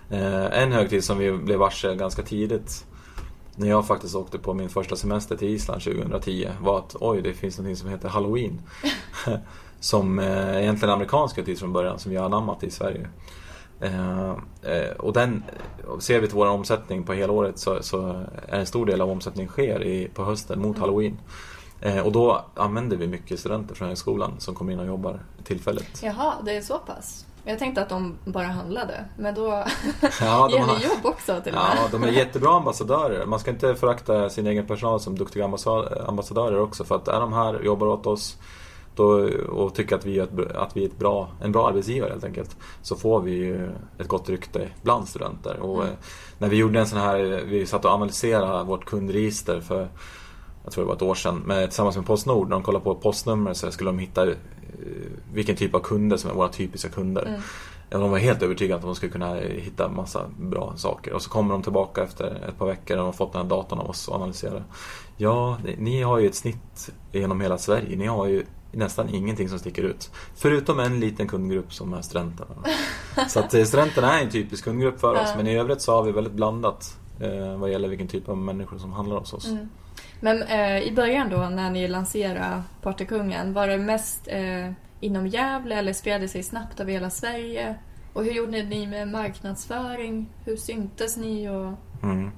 Eh, 0.09 0.61
en 0.61 0.71
högtid 0.71 1.03
som 1.03 1.17
vi 1.17 1.31
blev 1.31 1.59
varse 1.59 1.95
ganska 1.95 2.21
tidigt 2.21 2.85
när 3.57 3.67
jag 3.67 3.87
faktiskt 3.87 4.15
åkte 4.15 4.37
på 4.37 4.53
min 4.53 4.69
första 4.69 4.95
semester 4.95 5.37
till 5.37 5.47
Island 5.47 5.81
2010 5.81 6.49
var 6.61 6.77
att 6.79 6.95
oj, 6.99 7.21
det 7.21 7.33
finns 7.33 7.59
något 7.59 7.77
som 7.77 7.89
heter 7.89 8.09
Halloween. 8.09 8.61
som 9.79 10.19
eh, 10.19 10.61
egentligen 10.61 10.89
är 10.89 10.93
amerikansk 10.93 11.45
tid 11.45 11.59
från 11.59 11.73
början 11.73 11.99
som 11.99 12.11
vi 12.11 12.17
har 12.17 12.25
anammat 12.25 12.63
i 12.63 12.71
Sverige. 12.71 13.07
Eh, 13.81 14.29
eh, 14.61 14.91
och 14.97 15.13
den, 15.13 15.43
ser 15.99 16.19
vi 16.19 16.27
till 16.27 16.35
vår 16.35 16.47
omsättning 16.47 17.03
på 17.03 17.13
hela 17.13 17.33
året 17.33 17.59
så, 17.59 17.83
så 17.83 18.23
är 18.47 18.59
en 18.59 18.65
stor 18.65 18.85
del 18.85 19.01
av 19.01 19.09
omsättningen 19.09 19.51
sker 19.51 19.83
i, 19.83 20.07
på 20.13 20.25
hösten 20.25 20.59
mot 20.59 20.77
mm. 20.77 20.81
Halloween. 20.81 21.17
Eh, 21.81 21.99
och 21.99 22.11
då 22.11 22.45
använder 22.55 22.97
vi 22.97 23.07
mycket 23.07 23.39
studenter 23.39 23.75
från 23.75 23.87
högskolan 23.87 24.31
som 24.39 24.55
kommer 24.55 24.73
in 24.73 24.79
och 24.79 24.87
jobbar 24.87 25.19
tillfälligt. 25.43 26.03
Jaha, 26.03 26.33
det 26.45 26.57
är 26.57 26.61
så 26.61 26.77
pass? 26.77 27.25
Jag 27.47 27.59
tänkte 27.59 27.81
att 27.81 27.89
de 27.89 28.17
bara 28.25 28.47
handlade, 28.47 29.05
men 29.17 29.35
då 29.35 29.47
ja, 30.21 30.49
ger 30.51 30.65
ni 30.65 30.83
jobb 30.83 31.05
också 31.05 31.41
till 31.43 31.53
och 31.53 31.61
med. 31.61 31.77
Ja, 31.77 31.87
de 31.91 32.03
är 32.03 32.07
jättebra 32.07 32.57
ambassadörer. 32.57 33.25
Man 33.25 33.39
ska 33.39 33.51
inte 33.51 33.75
förakta 33.75 34.29
sin 34.29 34.47
egen 34.47 34.67
personal 34.67 34.99
som 34.99 35.17
duktiga 35.17 35.45
ambassadörer 36.07 36.59
också. 36.59 36.83
För 36.83 36.95
att 36.95 37.07
är 37.07 37.19
de 37.19 37.33
här 37.33 37.55
och 37.55 37.65
jobbar 37.65 37.87
åt 37.87 38.05
oss 38.05 38.37
då, 38.95 39.29
och 39.49 39.75
tycker 39.75 39.95
att 39.95 40.05
vi 40.05 40.19
är, 40.19 40.23
ett, 40.23 40.55
att 40.55 40.77
vi 40.77 40.83
är 40.83 40.87
ett 40.87 40.99
bra, 40.99 41.29
en 41.41 41.51
bra 41.51 41.67
arbetsgivare 41.67 42.09
helt 42.09 42.23
enkelt. 42.23 42.57
Så 42.81 42.95
får 42.95 43.21
vi 43.21 43.67
ett 43.97 44.07
gott 44.07 44.29
rykte 44.29 44.69
bland 44.81 45.07
studenter. 45.07 45.59
Och 45.59 45.83
mm. 45.83 45.95
När 46.37 46.47
vi 46.47 46.57
gjorde 46.57 46.79
en 46.79 46.87
sån 46.87 46.99
här, 46.99 47.43
vi 47.45 47.65
satt 47.65 47.85
och 47.85 47.91
analyserade 47.91 48.63
vårt 48.63 48.85
kundregister 48.85 49.61
för 49.61 49.87
jag 50.67 50.73
tror 50.73 50.83
det 50.83 50.87
var 50.87 50.95
ett 50.95 51.01
år 51.01 51.15
sedan, 51.15 51.43
med, 51.45 51.69
tillsammans 51.69 51.95
med 51.95 52.05
Postnord. 52.05 52.49
När 52.49 52.55
de 52.55 52.63
kollade 52.63 52.83
på 52.83 52.95
postnummer 52.95 53.53
så 53.53 53.71
skulle 53.71 53.89
de 53.89 53.99
hitta 53.99 54.27
vilken 55.33 55.55
typ 55.55 55.75
av 55.75 55.79
kunder 55.79 56.17
som 56.17 56.29
är 56.29 56.35
våra 56.35 56.49
typiska 56.49 56.89
kunder. 56.89 57.25
Mm. 57.25 57.41
De 57.89 58.11
var 58.11 58.17
helt 58.17 58.41
övertygade 58.41 58.75
att 58.75 58.81
de 58.81 58.95
skulle 58.95 59.11
kunna 59.11 59.35
hitta 59.35 59.89
massa 59.89 60.25
bra 60.37 60.73
saker. 60.75 61.13
Och 61.13 61.21
så 61.21 61.29
kommer 61.29 61.53
de 61.53 61.63
tillbaka 61.63 62.03
efter 62.03 62.49
ett 62.49 62.57
par 62.57 62.65
veckor 62.65 62.97
och 62.97 63.05
har 63.05 63.11
fått 63.11 63.33
den 63.33 63.41
här 63.41 63.49
datorn 63.49 63.79
av 63.79 63.89
oss 63.89 64.07
och 64.07 64.15
analysera. 64.15 64.63
Ja, 65.17 65.57
ni 65.77 66.01
har 66.01 66.19
ju 66.19 66.27
ett 66.27 66.35
snitt 66.35 66.89
genom 67.11 67.41
hela 67.41 67.57
Sverige. 67.57 67.97
Ni 67.97 68.05
har 68.05 68.27
ju 68.27 68.45
nästan 68.71 69.09
ingenting 69.09 69.49
som 69.49 69.59
sticker 69.59 69.83
ut. 69.83 70.11
Förutom 70.35 70.79
en 70.79 70.99
liten 70.99 71.27
kundgrupp 71.27 71.73
som 71.73 71.93
är 71.93 72.01
studenterna. 72.01 72.55
så 73.29 73.39
att 73.39 73.53
eh, 73.53 73.63
studenterna 73.63 74.19
är 74.19 74.23
en 74.23 74.29
typisk 74.29 74.63
kundgrupp 74.63 74.99
för 74.99 75.13
oss. 75.13 75.33
Men 75.37 75.47
i 75.47 75.57
övrigt 75.57 75.81
så 75.81 75.91
har 75.91 76.03
vi 76.03 76.11
väldigt 76.11 76.33
blandat 76.33 76.97
eh, 77.19 77.57
vad 77.57 77.71
gäller 77.71 77.87
vilken 77.87 78.07
typ 78.07 78.29
av 78.29 78.37
människor 78.37 78.77
som 78.77 78.93
handlar 78.93 79.19
hos 79.19 79.33
oss. 79.33 79.47
Mm. 79.47 79.69
Men 80.19 80.43
eh, 80.43 80.79
i 80.79 80.91
början 80.95 81.29
då 81.29 81.37
när 81.37 81.71
ni 81.71 81.87
lanserade 81.87 82.63
Partykungen, 82.81 83.53
var 83.53 83.67
det 83.67 83.77
mest 83.77 84.27
eh, 84.27 84.71
inom 84.99 85.27
Gävle 85.27 85.75
eller 85.75 85.93
spred 85.93 86.21
det 86.21 86.27
sig 86.27 86.43
snabbt 86.43 86.79
över 86.79 86.91
hela 86.91 87.09
Sverige? 87.09 87.75
Och 88.13 88.23
hur 88.23 88.31
gjorde 88.31 88.63
ni 88.63 88.87
med 88.87 89.07
marknadsföring? 89.07 90.29
Hur 90.45 90.55
syntes 90.57 91.17
ni? 91.17 91.49
Och... 91.49 91.73
Mm. 92.03 92.31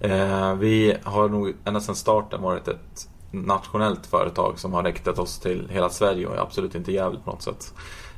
Eh, 0.00 0.54
vi 0.54 0.96
har 1.02 1.28
nog 1.28 1.54
ända 1.64 1.80
sedan 1.80 1.96
starten 1.96 2.42
varit 2.42 2.68
ett 2.68 3.08
nationellt 3.30 4.06
företag 4.06 4.58
som 4.58 4.72
har 4.72 4.82
riktat 4.82 5.18
oss 5.18 5.38
till 5.38 5.68
hela 5.70 5.90
Sverige 5.90 6.26
och 6.26 6.38
absolut 6.38 6.74
inte 6.74 6.92
Gävle 6.92 7.18
på 7.24 7.30
något 7.30 7.42
sätt. 7.42 7.74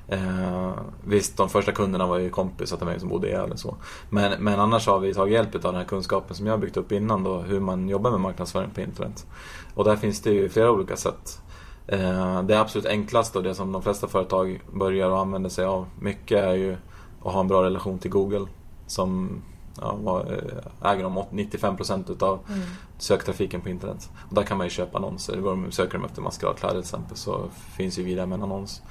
Eh, 0.09 0.71
visst, 1.05 1.37
de 1.37 1.49
första 1.49 1.73
kunderna 1.73 2.07
var 2.07 2.19
ju 2.19 2.31
kompisar 2.31 2.77
till 2.77 2.87
mig 2.87 3.01
som 3.01 3.09
bodde 3.09 3.29
i. 3.29 3.57
Så. 3.59 3.77
Men, 4.11 4.45
men 4.45 4.61
annars 4.61 4.87
har 4.87 4.99
vi 4.99 5.15
tagit 5.15 5.33
hjälp 5.33 5.55
av 5.55 5.61
den 5.61 5.75
här 5.75 5.85
kunskapen 5.85 6.37
som 6.37 6.47
jag 6.47 6.61
byggt 6.61 6.77
upp 6.77 6.93
innan 6.93 7.25
då, 7.25 7.39
hur 7.39 7.61
man 7.61 7.89
jobbar 7.89 8.11
med 8.11 8.21
marknadsföring 8.21 8.71
på 8.71 8.81
internet. 8.81 9.27
Och 9.75 9.85
där 9.85 9.97
finns 9.97 10.21
det 10.21 10.31
ju 10.31 10.49
flera 10.49 10.71
olika 10.71 10.97
sätt. 10.97 11.41
Eh, 11.87 12.43
det 12.43 12.61
absolut 12.61 12.87
enklaste 12.87 13.39
och 13.39 13.45
det 13.45 13.55
som 13.55 13.73
de 13.73 13.83
flesta 13.83 14.09
företag 14.09 14.63
börjar 14.73 15.11
och 15.11 15.21
använder 15.21 15.51
sig 15.51 15.65
av 15.65 15.87
mycket 16.01 16.45
är 16.45 16.55
ju 16.55 16.77
att 17.25 17.33
ha 17.33 17.41
en 17.41 17.49
bra 17.49 17.65
relation 17.65 17.99
till 17.99 18.11
Google. 18.11 18.47
Som 18.87 19.43
ja, 19.81 20.25
eh, 20.29 20.91
äger 20.93 21.03
de 21.03 21.19
95% 21.19 22.13
utav 22.13 22.39
mm. 22.49 22.61
söktrafiken 22.99 23.61
på 23.61 23.69
internet. 23.69 24.11
Och 24.29 24.35
där 24.35 24.43
kan 24.43 24.59
man 24.59 24.67
ju 24.67 24.71
köpa 24.71 24.99
annonser. 24.99 25.37
Går 25.37 25.71
söker 25.71 25.99
de 25.99 26.05
efter 26.05 26.23
maskeradkläder 26.23 26.75
till 26.75 26.81
exempel 26.81 27.17
så 27.17 27.49
finns 27.77 27.99
ju 27.99 28.03
vi 28.03 28.15
där 28.15 28.27
med 28.27 28.37
en 28.37 28.43
annons. 28.43 28.83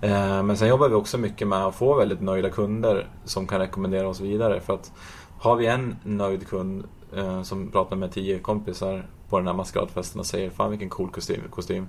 Eh, 0.00 0.42
men 0.42 0.56
sen 0.56 0.68
jobbar 0.68 0.88
vi 0.88 0.94
också 0.94 1.18
mycket 1.18 1.48
med 1.48 1.66
att 1.66 1.74
få 1.74 1.94
väldigt 1.94 2.20
nöjda 2.20 2.50
kunder 2.50 3.08
som 3.24 3.46
kan 3.46 3.58
rekommendera 3.60 4.08
oss 4.08 4.20
vidare. 4.20 4.60
För 4.60 4.74
att 4.74 4.92
har 5.38 5.56
vi 5.56 5.66
en 5.66 5.96
nöjd 6.02 6.48
kund 6.48 6.84
eh, 7.16 7.42
som 7.42 7.70
pratar 7.70 7.96
med 7.96 8.12
tio 8.12 8.38
kompisar 8.38 9.06
på 9.28 9.38
den 9.38 9.46
här 9.46 9.54
maskeradfesten 9.54 10.20
och 10.20 10.26
säger 10.26 10.50
Fan 10.50 10.70
vilken 10.70 10.88
cool 10.88 11.10
kostym. 11.10 11.40
kostym. 11.50 11.88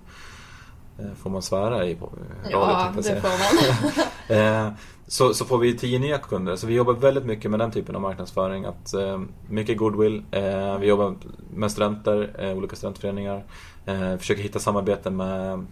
Får 1.15 1.29
man 1.29 1.41
svära 1.41 1.85
i 1.85 1.93
radio? 1.93 2.09
Ja, 2.49 2.93
det 2.95 3.21
får 3.21 3.29
man. 4.33 4.75
så, 5.07 5.33
så 5.33 5.45
får 5.45 5.57
vi 5.57 5.77
tio 5.77 5.99
nya 5.99 6.17
kunder. 6.17 6.55
Så 6.55 6.67
vi 6.67 6.73
jobbar 6.73 6.93
väldigt 6.93 7.25
mycket 7.25 7.51
med 7.51 7.59
den 7.59 7.71
typen 7.71 7.95
av 7.95 8.01
marknadsföring. 8.01 8.65
Att, 8.65 8.93
mycket 9.49 9.77
goodwill. 9.77 10.23
vi 10.79 10.87
jobbar 10.87 11.15
med 11.53 11.71
studenter, 11.71 12.53
olika 12.57 12.75
studentföreningar. 12.75 13.43
försöker 14.17 14.43
hitta 14.43 14.59
samarbeten 14.59 15.15
med 15.15 15.65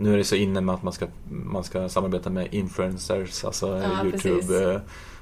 nu 0.00 0.12
är 0.12 0.16
det 0.16 0.24
så 0.24 0.34
inne 0.34 0.60
med 0.60 0.74
att 0.74 0.82
man 0.82 0.92
ska, 0.92 1.06
man 1.28 1.64
ska 1.64 1.88
samarbeta 1.88 2.30
med 2.30 2.54
influencers, 2.54 3.44
alltså 3.44 3.82
ja, 3.82 4.04
Youtube 4.04 4.74
eh, 4.74 4.80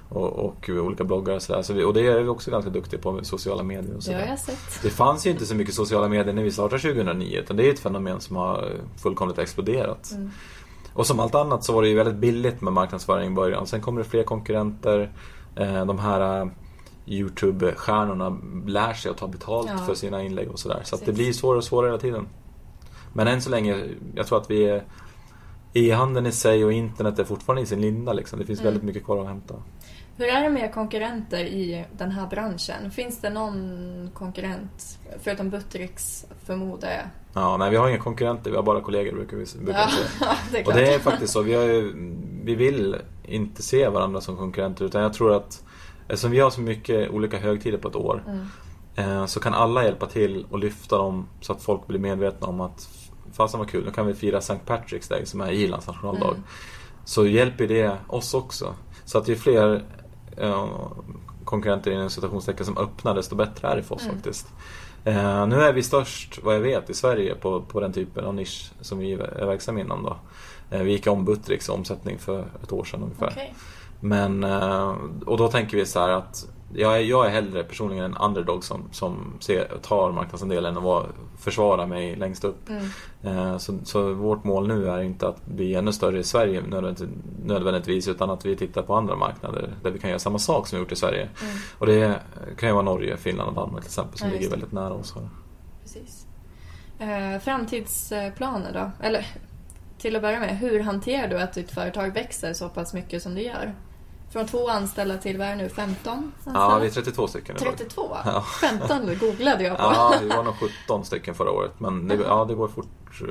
och, 0.08 0.32
och, 0.32 0.68
olika 0.68 1.04
bloggar 1.04 1.34
och 1.34 1.42
sådär. 1.42 1.62
Så 1.62 1.72
vi, 1.72 1.84
och 1.84 1.94
det 1.94 2.06
är 2.06 2.22
vi 2.22 2.28
också 2.28 2.50
ganska 2.50 2.70
duktiga 2.70 3.00
på, 3.00 3.12
med 3.12 3.26
sociala 3.26 3.62
medier 3.62 3.96
och 3.96 4.02
sådär. 4.02 4.38
Ja. 4.46 4.54
Det 4.82 4.90
fanns 4.90 5.26
ju 5.26 5.30
inte 5.30 5.46
så 5.46 5.54
mycket 5.54 5.74
sociala 5.74 6.08
medier 6.08 6.34
när 6.34 6.42
vi 6.42 6.52
startade 6.52 6.82
2009 6.82 7.38
utan 7.38 7.56
det 7.56 7.68
är 7.68 7.72
ett 7.72 7.78
fenomen 7.78 8.20
som 8.20 8.36
har 8.36 8.72
fullkomligt 9.02 9.38
exploderat. 9.38 10.10
Mm. 10.12 10.30
Och 10.92 11.06
som 11.06 11.20
allt 11.20 11.34
annat 11.34 11.64
så 11.64 11.72
var 11.72 11.82
det 11.82 11.88
ju 11.88 11.94
väldigt 11.94 12.16
billigt 12.16 12.60
med 12.60 12.72
marknadsföring 12.72 13.32
i 13.32 13.34
början. 13.34 13.66
Sen 13.66 13.80
kommer 13.80 14.02
det 14.02 14.08
fler 14.08 14.22
konkurrenter. 14.22 15.12
Eh, 15.56 15.84
de 15.84 15.98
här 15.98 16.40
eh, 16.40 16.48
Youtube-stjärnorna 17.06 18.38
lär 18.66 18.92
sig 18.92 19.10
att 19.10 19.16
ta 19.16 19.28
betalt 19.28 19.70
ja. 19.70 19.78
för 19.78 19.94
sina 19.94 20.22
inlägg 20.22 20.50
och 20.50 20.58
sådär. 20.58 20.80
Så 20.84 20.96
det 21.04 21.12
blir 21.12 21.32
svårare 21.32 21.58
och 21.58 21.64
svårare 21.64 21.88
hela 21.88 22.00
tiden. 22.00 22.28
Men 23.18 23.28
än 23.28 23.42
så 23.42 23.50
länge, 23.50 23.84
jag 24.14 24.26
tror 24.26 24.38
att 24.38 24.50
vi 24.50 24.68
är 24.68 24.84
E-handeln 25.72 26.26
i 26.26 26.32
sig 26.32 26.64
och 26.64 26.72
internet 26.72 27.18
är 27.18 27.24
fortfarande 27.24 27.62
i 27.62 27.66
sin 27.66 27.80
linda. 27.80 28.12
Liksom. 28.12 28.38
Det 28.38 28.44
finns 28.44 28.60
mm. 28.60 28.66
väldigt 28.66 28.84
mycket 28.84 29.04
kvar 29.04 29.20
att 29.20 29.26
hämta. 29.26 29.54
Hur 30.16 30.26
är 30.26 30.42
det 30.42 30.48
med 30.48 30.74
konkurrenter 30.74 31.44
i 31.44 31.84
den 31.92 32.10
här 32.10 32.26
branschen? 32.26 32.90
Finns 32.90 33.20
det 33.20 33.30
någon 33.30 34.10
konkurrent, 34.14 34.98
förutom 35.22 35.50
Buttericks 35.50 36.26
förmodar 36.44 36.90
jag? 36.90 37.04
Ja, 37.32 37.56
nej 37.56 37.70
vi 37.70 37.76
har 37.76 37.88
inga 37.88 37.98
konkurrenter, 37.98 38.50
vi 38.50 38.56
har 38.56 38.62
bara 38.62 38.80
kollegor 38.80 39.12
brukar 39.12 39.36
vi 39.36 39.64
brukar 39.64 39.80
ja, 39.80 39.88
säga. 39.88 40.32
det 40.52 40.66
och 40.66 40.72
det 40.72 40.94
är 40.94 40.98
faktiskt 40.98 41.32
så, 41.32 41.42
vi, 41.42 41.52
ju, 41.52 41.92
vi 42.44 42.54
vill 42.54 42.96
inte 43.24 43.62
se 43.62 43.88
varandra 43.88 44.20
som 44.20 44.36
konkurrenter 44.36 44.84
utan 44.84 45.02
jag 45.02 45.12
tror 45.12 45.36
att 45.36 45.64
eftersom 46.08 46.30
vi 46.30 46.40
har 46.40 46.50
så 46.50 46.60
mycket 46.60 47.10
olika 47.10 47.38
högtider 47.38 47.78
på 47.78 47.88
ett 47.88 47.96
år 47.96 48.24
mm. 48.26 48.46
Eh, 48.98 49.26
så 49.26 49.40
kan 49.40 49.54
alla 49.54 49.84
hjälpa 49.84 50.06
till 50.06 50.46
och 50.50 50.58
lyfta 50.58 50.98
dem 50.98 51.26
så 51.40 51.52
att 51.52 51.62
folk 51.62 51.86
blir 51.86 51.98
medvetna 51.98 52.46
om 52.46 52.60
att 52.60 52.88
fasen 53.32 53.60
vad 53.60 53.70
kul, 53.70 53.84
nu 53.84 53.90
kan 53.90 54.06
vi 54.06 54.14
fira 54.14 54.38
St. 54.38 54.58
Patrick's 54.66 55.10
Day 55.10 55.26
som 55.26 55.40
är 55.40 55.52
Irlands 55.52 55.86
nationaldag. 55.86 56.28
Mm. 56.28 56.42
Så 57.04 57.26
hjälper 57.26 57.66
det 57.68 57.96
oss 58.06 58.34
också. 58.34 58.74
Så 59.04 59.18
att 59.18 59.28
ju 59.28 59.36
fler 59.36 59.84
eh, 60.36 60.66
konkurrenter 61.44 61.90
inom 61.90 62.10
citationstecken 62.10 62.66
som 62.66 62.78
öppnar 62.78 63.14
desto 63.14 63.36
bättre 63.36 63.68
är 63.68 63.76
det 63.76 63.82
för 63.82 63.94
oss 63.94 64.02
mm. 64.02 64.14
faktiskt. 64.14 64.46
Eh, 65.04 65.46
nu 65.46 65.62
är 65.62 65.72
vi 65.72 65.82
störst, 65.82 66.40
vad 66.42 66.54
jag 66.54 66.60
vet, 66.60 66.90
i 66.90 66.94
Sverige 66.94 67.34
på, 67.34 67.62
på 67.62 67.80
den 67.80 67.92
typen 67.92 68.24
av 68.24 68.34
nisch 68.34 68.70
som 68.80 68.98
vi 68.98 69.12
är 69.12 69.46
verksamma 69.46 69.80
inom. 69.80 70.02
Då. 70.02 70.16
Eh, 70.70 70.82
vi 70.82 70.90
gick 70.90 71.06
om 71.06 71.24
Buttricks 71.24 71.68
omsättning 71.68 72.18
för 72.18 72.46
ett 72.62 72.72
år 72.72 72.84
sedan 72.84 73.02
ungefär. 73.02 73.26
Okay. 73.26 73.48
Men, 74.00 74.44
eh, 74.44 74.94
och 75.26 75.36
då 75.36 75.48
tänker 75.48 75.76
vi 75.76 75.86
så 75.86 76.00
här 76.00 76.08
att 76.08 76.46
jag 76.74 76.96
är, 76.96 77.00
jag 77.00 77.26
är 77.26 77.30
hellre 77.30 77.64
personligen 77.64 78.04
en 78.04 78.16
underdog 78.16 78.64
som, 78.64 78.88
som 78.92 79.36
ser, 79.40 79.78
tar 79.82 80.12
marknadsandelen 80.12 80.76
och 80.76 81.06
försvarar 81.38 81.86
mig 81.86 82.16
längst 82.16 82.44
upp. 82.44 82.68
Mm. 82.68 82.88
Eh, 83.22 83.58
så, 83.58 83.78
så, 83.84 84.14
vårt 84.14 84.44
mål 84.44 84.68
nu 84.68 84.88
är 84.88 85.02
inte 85.02 85.28
att 85.28 85.46
bli 85.46 85.74
ännu 85.74 85.92
större 85.92 86.18
i 86.18 86.24
Sverige 86.24 86.62
nödvändigtvis 87.44 88.08
utan 88.08 88.30
att 88.30 88.46
vi 88.46 88.56
tittar 88.56 88.82
på 88.82 88.94
andra 88.94 89.16
marknader 89.16 89.74
där 89.82 89.90
vi 89.90 89.98
kan 89.98 90.10
göra 90.10 90.18
samma 90.18 90.38
sak 90.38 90.66
som 90.66 90.76
vi 90.76 90.82
gjort 90.82 90.92
i 90.92 90.96
Sverige. 90.96 91.22
Mm. 91.22 91.56
Och 91.78 91.86
det 91.86 92.20
kan 92.56 92.68
ju 92.68 92.72
vara 92.72 92.84
Norge, 92.84 93.16
Finland 93.16 93.48
och 93.48 93.54
Danmark 93.54 93.82
till 93.82 93.90
exempel 93.90 94.18
som 94.18 94.28
ja, 94.28 94.34
ligger 94.34 94.50
väldigt 94.50 94.72
nära 94.72 94.92
oss. 94.92 95.14
Precis. 95.82 96.26
Eh, 96.98 97.40
framtidsplaner 97.40 98.72
då? 98.72 99.06
Eller 99.06 99.26
till 99.98 100.16
att 100.16 100.22
börja 100.22 100.40
med, 100.40 100.58
hur 100.58 100.80
hanterar 100.80 101.28
du 101.28 101.40
att 101.40 101.52
ditt 101.52 101.70
företag 101.70 102.14
växer 102.14 102.52
så 102.52 102.68
pass 102.68 102.94
mycket 102.94 103.22
som 103.22 103.34
det 103.34 103.42
gör? 103.42 103.74
Från 104.30 104.46
två 104.46 104.68
anställda 104.68 105.16
till, 105.16 105.38
vad 105.38 105.46
är 105.46 105.50
det 105.50 105.62
nu, 105.62 105.68
15? 105.68 106.32
Anställda? 106.36 106.60
Ja, 106.60 106.78
vi 106.78 106.86
är 106.86 106.90
32 106.90 107.28
stycken 107.28 107.56
32? 107.56 108.16
Ja. 108.24 108.44
15 108.60 109.18
googlade 109.20 109.64
jag 109.64 109.76
på. 109.76 109.82
Ja, 109.82 110.14
vi 110.22 110.28
var 110.28 110.44
nog 110.44 110.54
17 110.86 111.04
stycken 111.04 111.34
förra 111.34 111.50
året. 111.50 111.72
Men 111.78 112.08
det, 112.08 112.14
ja, 112.14 112.44
det 112.44 112.54
går 112.54 112.68
fort 112.68 113.20
eh, 113.20 113.28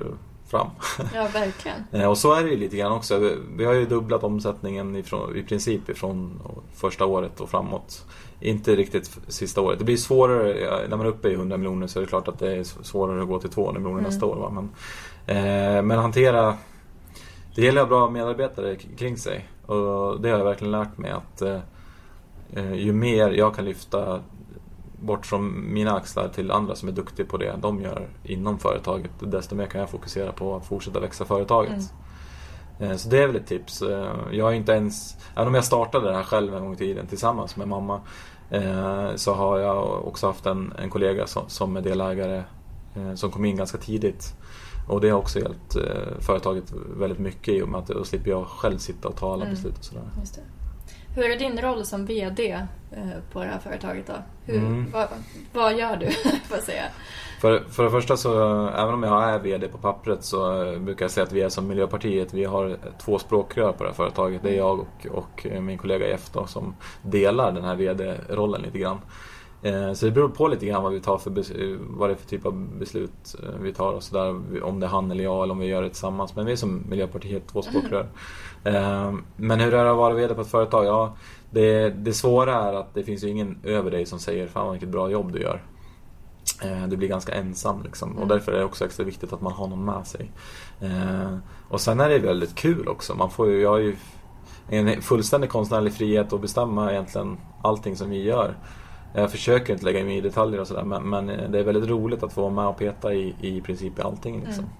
fram. 0.47 0.67
Ja, 1.13 1.27
verkligen. 1.33 1.77
Eh, 1.91 2.09
och 2.09 2.17
så 2.17 2.33
är 2.33 2.43
det 2.43 2.49
ju 2.49 2.57
lite 2.57 2.77
grann 2.77 2.91
också. 2.91 3.35
Vi 3.55 3.65
har 3.65 3.73
ju 3.73 3.85
dubblat 3.85 4.23
omsättningen 4.23 4.95
ifrån, 4.95 5.35
i 5.37 5.43
princip 5.43 5.89
ifrån 5.89 6.39
första 6.75 7.05
året 7.05 7.39
och 7.39 7.49
framåt. 7.49 8.05
Inte 8.39 8.75
riktigt 8.75 9.17
sista 9.27 9.61
året. 9.61 9.79
Det 9.79 9.85
blir 9.85 9.97
svårare, 9.97 10.87
när 10.89 10.97
man 10.97 11.05
är 11.05 11.09
uppe 11.09 11.29
i 11.29 11.33
100 11.33 11.57
miljoner 11.57 11.87
så 11.87 11.99
är 11.99 12.01
det 12.01 12.09
klart 12.09 12.27
att 12.27 12.39
det 12.39 12.57
är 12.57 12.63
svårare 12.63 13.21
att 13.21 13.27
gå 13.27 13.39
till 13.39 13.49
200 13.49 13.79
miljoner 13.79 13.99
mm. 13.99 14.11
nästa 14.11 14.25
år. 14.25 14.35
Va? 14.35 14.49
Men, 14.49 14.69
eh, 15.37 15.81
men 15.81 15.99
hantera 15.99 16.57
det 17.57 17.65
gäller 17.65 17.81
att 17.81 17.89
ha 17.89 17.97
bra 17.97 18.09
medarbetare 18.09 18.75
kring 18.75 19.17
sig. 19.17 19.49
Och 19.65 20.21
det 20.21 20.29
har 20.29 20.37
jag 20.37 20.45
verkligen 20.45 20.71
lärt 20.71 20.97
mig 20.97 21.11
att 21.11 21.41
eh, 21.41 21.59
eh, 22.53 22.73
ju 22.73 22.93
mer 22.93 23.29
jag 23.29 23.55
kan 23.55 23.65
lyfta 23.65 24.19
bort 24.99 25.25
från 25.25 25.73
mina 25.73 25.95
axlar 25.95 26.27
till 26.27 26.51
andra 26.51 26.75
som 26.75 26.89
är 26.89 26.93
duktiga 26.93 27.25
på 27.25 27.37
det 27.37 27.55
de 27.61 27.81
gör 27.81 28.07
inom 28.23 28.59
företaget, 28.59 29.11
desto 29.19 29.55
mer 29.55 29.65
kan 29.65 29.81
jag 29.81 29.89
fokusera 29.89 30.31
på 30.31 30.55
att 30.55 30.65
fortsätta 30.65 30.99
växa 30.99 31.25
företaget. 31.25 31.83
Mm. 32.79 32.91
Eh, 32.91 32.97
så 32.97 33.09
det 33.09 33.23
är 33.23 33.27
väl 33.27 33.35
ett 33.35 33.47
tips. 33.47 33.81
Eh, 33.81 34.15
jag 34.31 34.45
har 34.45 34.51
inte 34.51 34.71
ens, 34.71 35.15
även 35.35 35.47
om 35.47 35.55
jag 35.55 35.65
startade 35.65 36.07
det 36.09 36.15
här 36.15 36.23
själv 36.23 36.55
en 36.55 36.63
gång 36.63 36.73
i 36.73 36.77
tiden 36.77 37.07
tillsammans 37.07 37.55
med 37.55 37.67
mamma, 37.67 38.01
så 39.15 39.33
har 39.33 39.59
jag 39.59 40.07
också 40.07 40.27
haft 40.27 40.45
en, 40.45 40.73
en 40.79 40.89
kollega 40.89 41.27
som, 41.27 41.43
som 41.47 41.77
är 41.77 41.81
delägare 41.81 42.43
som 43.15 43.31
kom 43.31 43.45
in 43.45 43.55
ganska 43.55 43.77
tidigt 43.77 44.33
och 44.87 45.01
det 45.01 45.09
har 45.09 45.19
också 45.19 45.39
hjälpt 45.39 45.75
eh, 45.75 45.83
företaget 46.19 46.73
väldigt 46.97 47.19
mycket 47.19 47.53
i 47.53 47.61
och 47.61 47.69
med 47.69 47.79
att 47.79 47.87
då 47.87 48.03
slipper 48.03 48.29
jag 48.29 48.47
själv 48.47 48.77
sitta 48.77 49.07
och 49.07 49.15
ta 49.15 49.33
alla 49.33 49.43
mm. 49.43 49.55
beslut 49.55 49.77
och 49.77 49.85
sådär. 49.85 50.03
Hur 51.15 51.31
är 51.31 51.39
din 51.39 51.61
roll 51.61 51.85
som 51.85 52.05
VD 52.05 52.51
eh, 52.91 53.07
på 53.31 53.39
det 53.39 53.45
här 53.45 53.59
företaget 53.59 54.07
då? 54.07 54.13
Hur, 54.45 54.57
mm. 54.57 54.91
vad, 54.91 55.07
vad, 55.53 55.77
gör 55.77 55.97
du, 55.97 56.11
säga? 56.61 56.83
För, 57.41 57.59
för 57.69 57.83
det 57.83 57.91
första 57.91 58.17
så, 58.17 58.67
även 58.67 58.93
om 58.93 59.03
jag 59.03 59.29
är 59.29 59.39
VD 59.39 59.67
på 59.67 59.77
pappret 59.77 60.23
så 60.23 60.63
brukar 60.79 61.05
jag 61.05 61.11
säga 61.11 61.23
att 61.23 61.31
vi 61.31 61.41
är 61.41 61.49
som 61.49 61.67
Miljöpartiet. 61.67 62.33
Vi 62.33 62.43
har 62.43 62.77
två 63.01 63.19
språkrör 63.19 63.71
på 63.71 63.83
det 63.83 63.89
här 63.89 63.95
företaget. 63.95 64.43
Det 64.43 64.49
är 64.49 64.57
jag 64.57 64.79
och, 64.79 65.07
och 65.11 65.47
min 65.61 65.77
kollega 65.77 66.07
Jeff 66.07 66.29
då, 66.33 66.47
som 66.47 66.75
delar 67.01 67.51
den 67.51 67.63
här 67.63 67.75
VD-rollen 67.75 68.61
lite 68.61 68.77
grann. 68.77 68.97
Eh, 69.61 69.93
så 69.93 70.05
det 70.05 70.11
beror 70.11 70.29
på 70.29 70.47
lite 70.47 70.65
grann 70.65 70.83
vad 70.83 70.93
vi 70.93 70.99
tar 70.99 71.17
för 71.17 71.31
vad 71.97 72.09
det 72.09 72.13
är 72.13 72.17
för 72.17 72.27
typ 72.27 72.45
av 72.45 72.67
beslut 72.79 73.35
eh, 73.43 73.49
vi 73.61 73.73
tar 73.73 73.93
och 73.93 74.03
sådär. 74.03 74.63
Om 74.63 74.79
det 74.79 74.85
är 74.85 74.89
han 74.89 75.11
eller 75.11 75.23
jag 75.23 75.43
eller 75.43 75.53
om 75.53 75.59
vi 75.59 75.65
gör 75.65 75.81
det 75.81 75.89
tillsammans. 75.89 76.35
Men 76.35 76.45
vi 76.45 76.51
är 76.51 76.55
som 76.55 76.83
Miljöpartiet, 76.89 77.47
två 77.47 77.61
språkrör. 77.61 78.07
Mm. 78.63 79.23
Men 79.35 79.59
hur 79.59 79.73
är 79.73 79.83
det 79.83 79.91
att 79.91 79.97
vara 79.97 80.13
VD 80.13 80.33
på 80.33 80.41
ett 80.41 80.47
företag? 80.47 80.85
Ja, 80.85 81.15
det, 81.49 81.89
det 81.89 82.13
svåra 82.13 82.55
är 82.55 82.73
att 82.73 82.93
det 82.93 83.03
finns 83.03 83.23
ju 83.23 83.29
ingen 83.29 83.59
över 83.63 83.91
dig 83.91 84.05
som 84.05 84.19
säger 84.19 84.47
Fan 84.47 84.71
vilket 84.71 84.89
bra 84.89 85.09
jobb 85.09 85.33
du 85.33 85.41
gör. 85.41 85.63
Du 86.87 86.97
blir 86.97 87.07
ganska 87.07 87.33
ensam 87.33 87.83
liksom. 87.83 88.09
Och 88.11 88.17
mm. 88.17 88.27
därför 88.27 88.51
är 88.51 88.57
det 88.57 88.65
också 88.65 88.85
extra 88.85 89.03
viktigt 89.03 89.33
att 89.33 89.41
man 89.41 89.53
har 89.53 89.67
någon 89.67 89.85
med 89.85 90.07
sig. 90.07 90.31
Och 91.69 91.81
sen 91.81 91.99
är 91.99 92.09
det 92.09 92.19
väldigt 92.19 92.55
kul 92.55 92.87
också. 92.87 93.15
Man 93.15 93.29
får 93.29 93.47
ju, 93.47 93.61
jag 93.61 93.69
har 93.69 93.77
ju 93.77 93.95
en 94.69 95.01
fullständig 95.01 95.49
konstnärlig 95.49 95.93
frihet 95.93 96.33
att 96.33 96.41
bestämma 96.41 96.91
egentligen 96.91 97.37
allting 97.61 97.95
som 97.95 98.09
vi 98.09 98.23
gör. 98.23 98.55
Jag 99.13 99.31
försöker 99.31 99.73
inte 99.73 99.85
lägga 99.85 100.03
mig 100.03 100.17
i 100.17 100.21
detaljer 100.21 100.59
och 100.61 100.67
sådär 100.67 100.83
men, 100.83 101.09
men, 101.09 101.27
det 101.51 101.59
är 101.59 101.63
väldigt 101.63 101.89
roligt 101.89 102.23
att 102.23 102.33
få 102.33 102.41
vara 102.41 102.51
med 102.53 102.67
och 102.67 102.77
peta 102.77 103.13
i, 103.13 103.35
i 103.41 103.61
princip 103.61 103.99
i 103.99 104.01
allting. 104.01 104.35
Liksom. 104.35 104.63
Mm. 104.63 104.75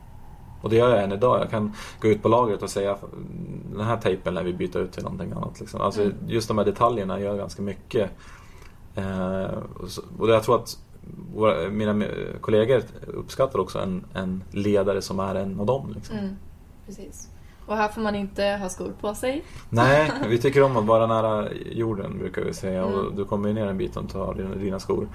Och 0.62 0.70
det 0.70 0.76
gör 0.76 0.90
jag 0.96 1.04
än 1.04 1.12
idag. 1.12 1.42
Jag 1.42 1.50
kan 1.50 1.74
gå 2.02 2.08
ut 2.08 2.22
på 2.22 2.28
lagret 2.30 2.64
och 2.64 2.70
säga 2.70 2.98
den 3.76 3.86
här 3.86 3.98
tejpen 3.98 4.34
lär 4.34 4.44
vi 4.44 4.54
byta 4.54 4.80
ut 4.80 4.92
till 4.92 5.04
någonting 5.04 5.32
annat. 5.32 5.60
Liksom. 5.60 5.82
Alltså, 5.82 6.02
Mm. 6.02 6.14
Just 6.28 6.48
de 6.48 6.58
här 6.58 6.66
detaljerna 6.66 7.20
gör 7.20 7.38
ganska 7.38 7.62
mycket. 7.62 8.12
Eh, 8.96 9.46
och 9.80 9.90
så- 9.90 10.02
och 10.20 10.30
jag 10.30 10.44
tror 10.44 10.56
att 10.56 10.78
våra, 11.36 11.70
mina 11.70 12.06
kollegor 12.42 12.82
uppskattar 13.08 13.60
också 13.60 13.80
en, 13.80 14.06
en 14.14 14.44
ledare 14.52 15.02
som 15.02 15.20
är 15.20 15.36
en 15.36 15.60
av 15.60 15.66
dem. 15.66 15.92
Liksom. 15.96 16.18
Mm, 16.18 16.36
precis. 16.86 17.30
Och 17.68 17.78
här 17.78 17.88
får 17.88 18.02
man 18.02 18.16
inte 18.16 18.44
ha 18.62 18.70
skor 18.70 18.94
på 19.02 19.16
sig. 19.16 19.44
Nej, 19.70 20.12
vi 20.30 20.38
tycker 20.38 20.64
om 20.64 20.78
att 20.78 20.86
vara 20.86 21.08
nära 21.08 21.48
jorden 21.72 22.18
brukar 22.20 22.42
vi 22.42 22.54
säga. 22.54 22.82
Mm. 22.84 22.94
Och 22.94 23.16
du 23.16 23.26
kommer 23.26 23.48
ju 23.48 23.54
ner 23.54 23.68
en 23.68 23.78
bit 23.78 23.98
om 23.98 24.06
du 24.06 24.12
tar 24.14 24.56
dina, 24.60 24.80
skor. 24.80 25.08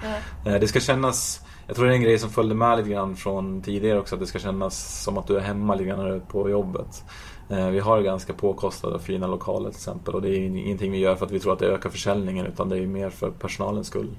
Eh, 0.45 0.53
Det 0.53 0.67
ska 0.67 0.79
kännas, 0.79 1.41
jag 1.67 1.75
tror 1.75 1.85
det 1.85 1.91
är 1.91 1.95
en 1.95 2.01
grej 2.01 2.19
som 2.19 2.29
följde 2.29 2.55
med 2.55 2.77
lite 2.77 2.89
grann 2.89 3.15
från 3.15 3.61
tidigare 3.61 3.99
också, 3.99 4.15
att 4.15 4.21
det 4.21 4.27
ska 4.27 4.39
kännas 4.39 5.03
som 5.03 5.17
att 5.17 5.27
du 5.27 5.35
är 5.37 5.41
hemma 5.41 5.75
lite 5.75 5.85
grann 5.85 5.99
när 5.99 6.09
du 6.09 6.15
är 6.15 6.19
på 6.19 6.49
jobbet. 6.49 7.03
Eh, 7.49 7.69
Vi 7.69 7.79
har 7.79 8.01
ganska 8.01 8.33
påkostade 8.33 8.95
och 8.95 9.01
fina 9.01 9.27
lokaler 9.27 9.69
till 9.69 9.77
exempel 9.77 10.15
och 10.15 10.21
det 10.21 10.29
är 10.29 10.39
ingenting 10.39 10.91
vi 10.91 10.97
gör 10.97 11.15
för 11.15 11.25
att 11.25 11.31
vi 11.31 11.39
tror 11.39 11.53
att 11.53 11.59
det 11.59 11.67
ökar 11.67 11.89
försäljningen 11.89 12.45
utan 12.45 12.69
det 12.69 12.77
är 12.77 12.87
mer 12.87 13.09
för 13.09 13.31
personalens 13.31 13.87
skull. 13.87 14.09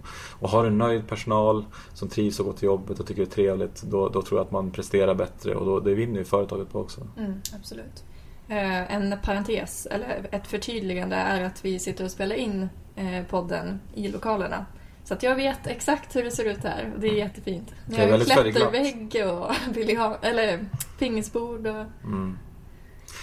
Och 0.41 0.49
har 0.49 0.65
du 0.65 0.71
nöjd 0.71 1.09
personal 1.09 1.65
som 1.95 2.09
trivs 2.09 2.41
och 2.41 2.47
går 2.47 2.53
till 2.53 2.67
jobbet 2.67 3.01
och 3.01 3.07
tycker 3.07 3.23
det 3.23 3.29
är 3.29 3.35
trevligt 3.35 3.83
då, 3.83 4.09
då 4.09 4.23
tror 4.23 4.39
jag 4.41 4.45
att 4.45 4.53
man 4.53 4.71
presterar 4.71 5.15
bättre 5.15 5.55
och 5.55 5.67
då, 5.67 5.81
det 5.81 5.95
vinner 5.95 6.19
ju 6.19 6.25
företaget 6.25 6.73
på 6.73 6.81
också. 6.81 7.01
Mm, 7.19 7.35
absolut. 7.61 8.05
Eh, 8.49 8.95
en 8.95 9.19
parentes, 9.23 9.87
eller 9.87 10.27
ett 10.31 10.47
förtydligande, 10.47 11.17
är 11.17 11.45
att 11.45 11.65
vi 11.65 11.79
sitter 11.79 12.05
och 12.05 12.11
spelar 12.11 12.37
in 12.37 12.69
eh, 12.97 13.25
podden 13.31 13.81
i 13.95 14.09
lokalerna. 14.09 14.67
Så 15.05 15.15
att 15.15 15.23
jag 15.23 15.37
vet 15.37 15.67
exakt 15.67 16.17
hur 16.17 16.25
det 16.25 16.31
ser 16.31 16.45
ut 16.45 16.65
här 16.65 16.93
och 16.95 17.01
det 17.01 17.09
är 17.09 17.15
jättefint. 17.15 17.75
Är 17.97 18.11
har 18.11 18.19
klättervägg 18.19 19.23
och 19.27 20.25
eller 20.25 20.67
pingisbord 20.99 21.67
och... 21.67 21.85
Mm. 22.05 22.39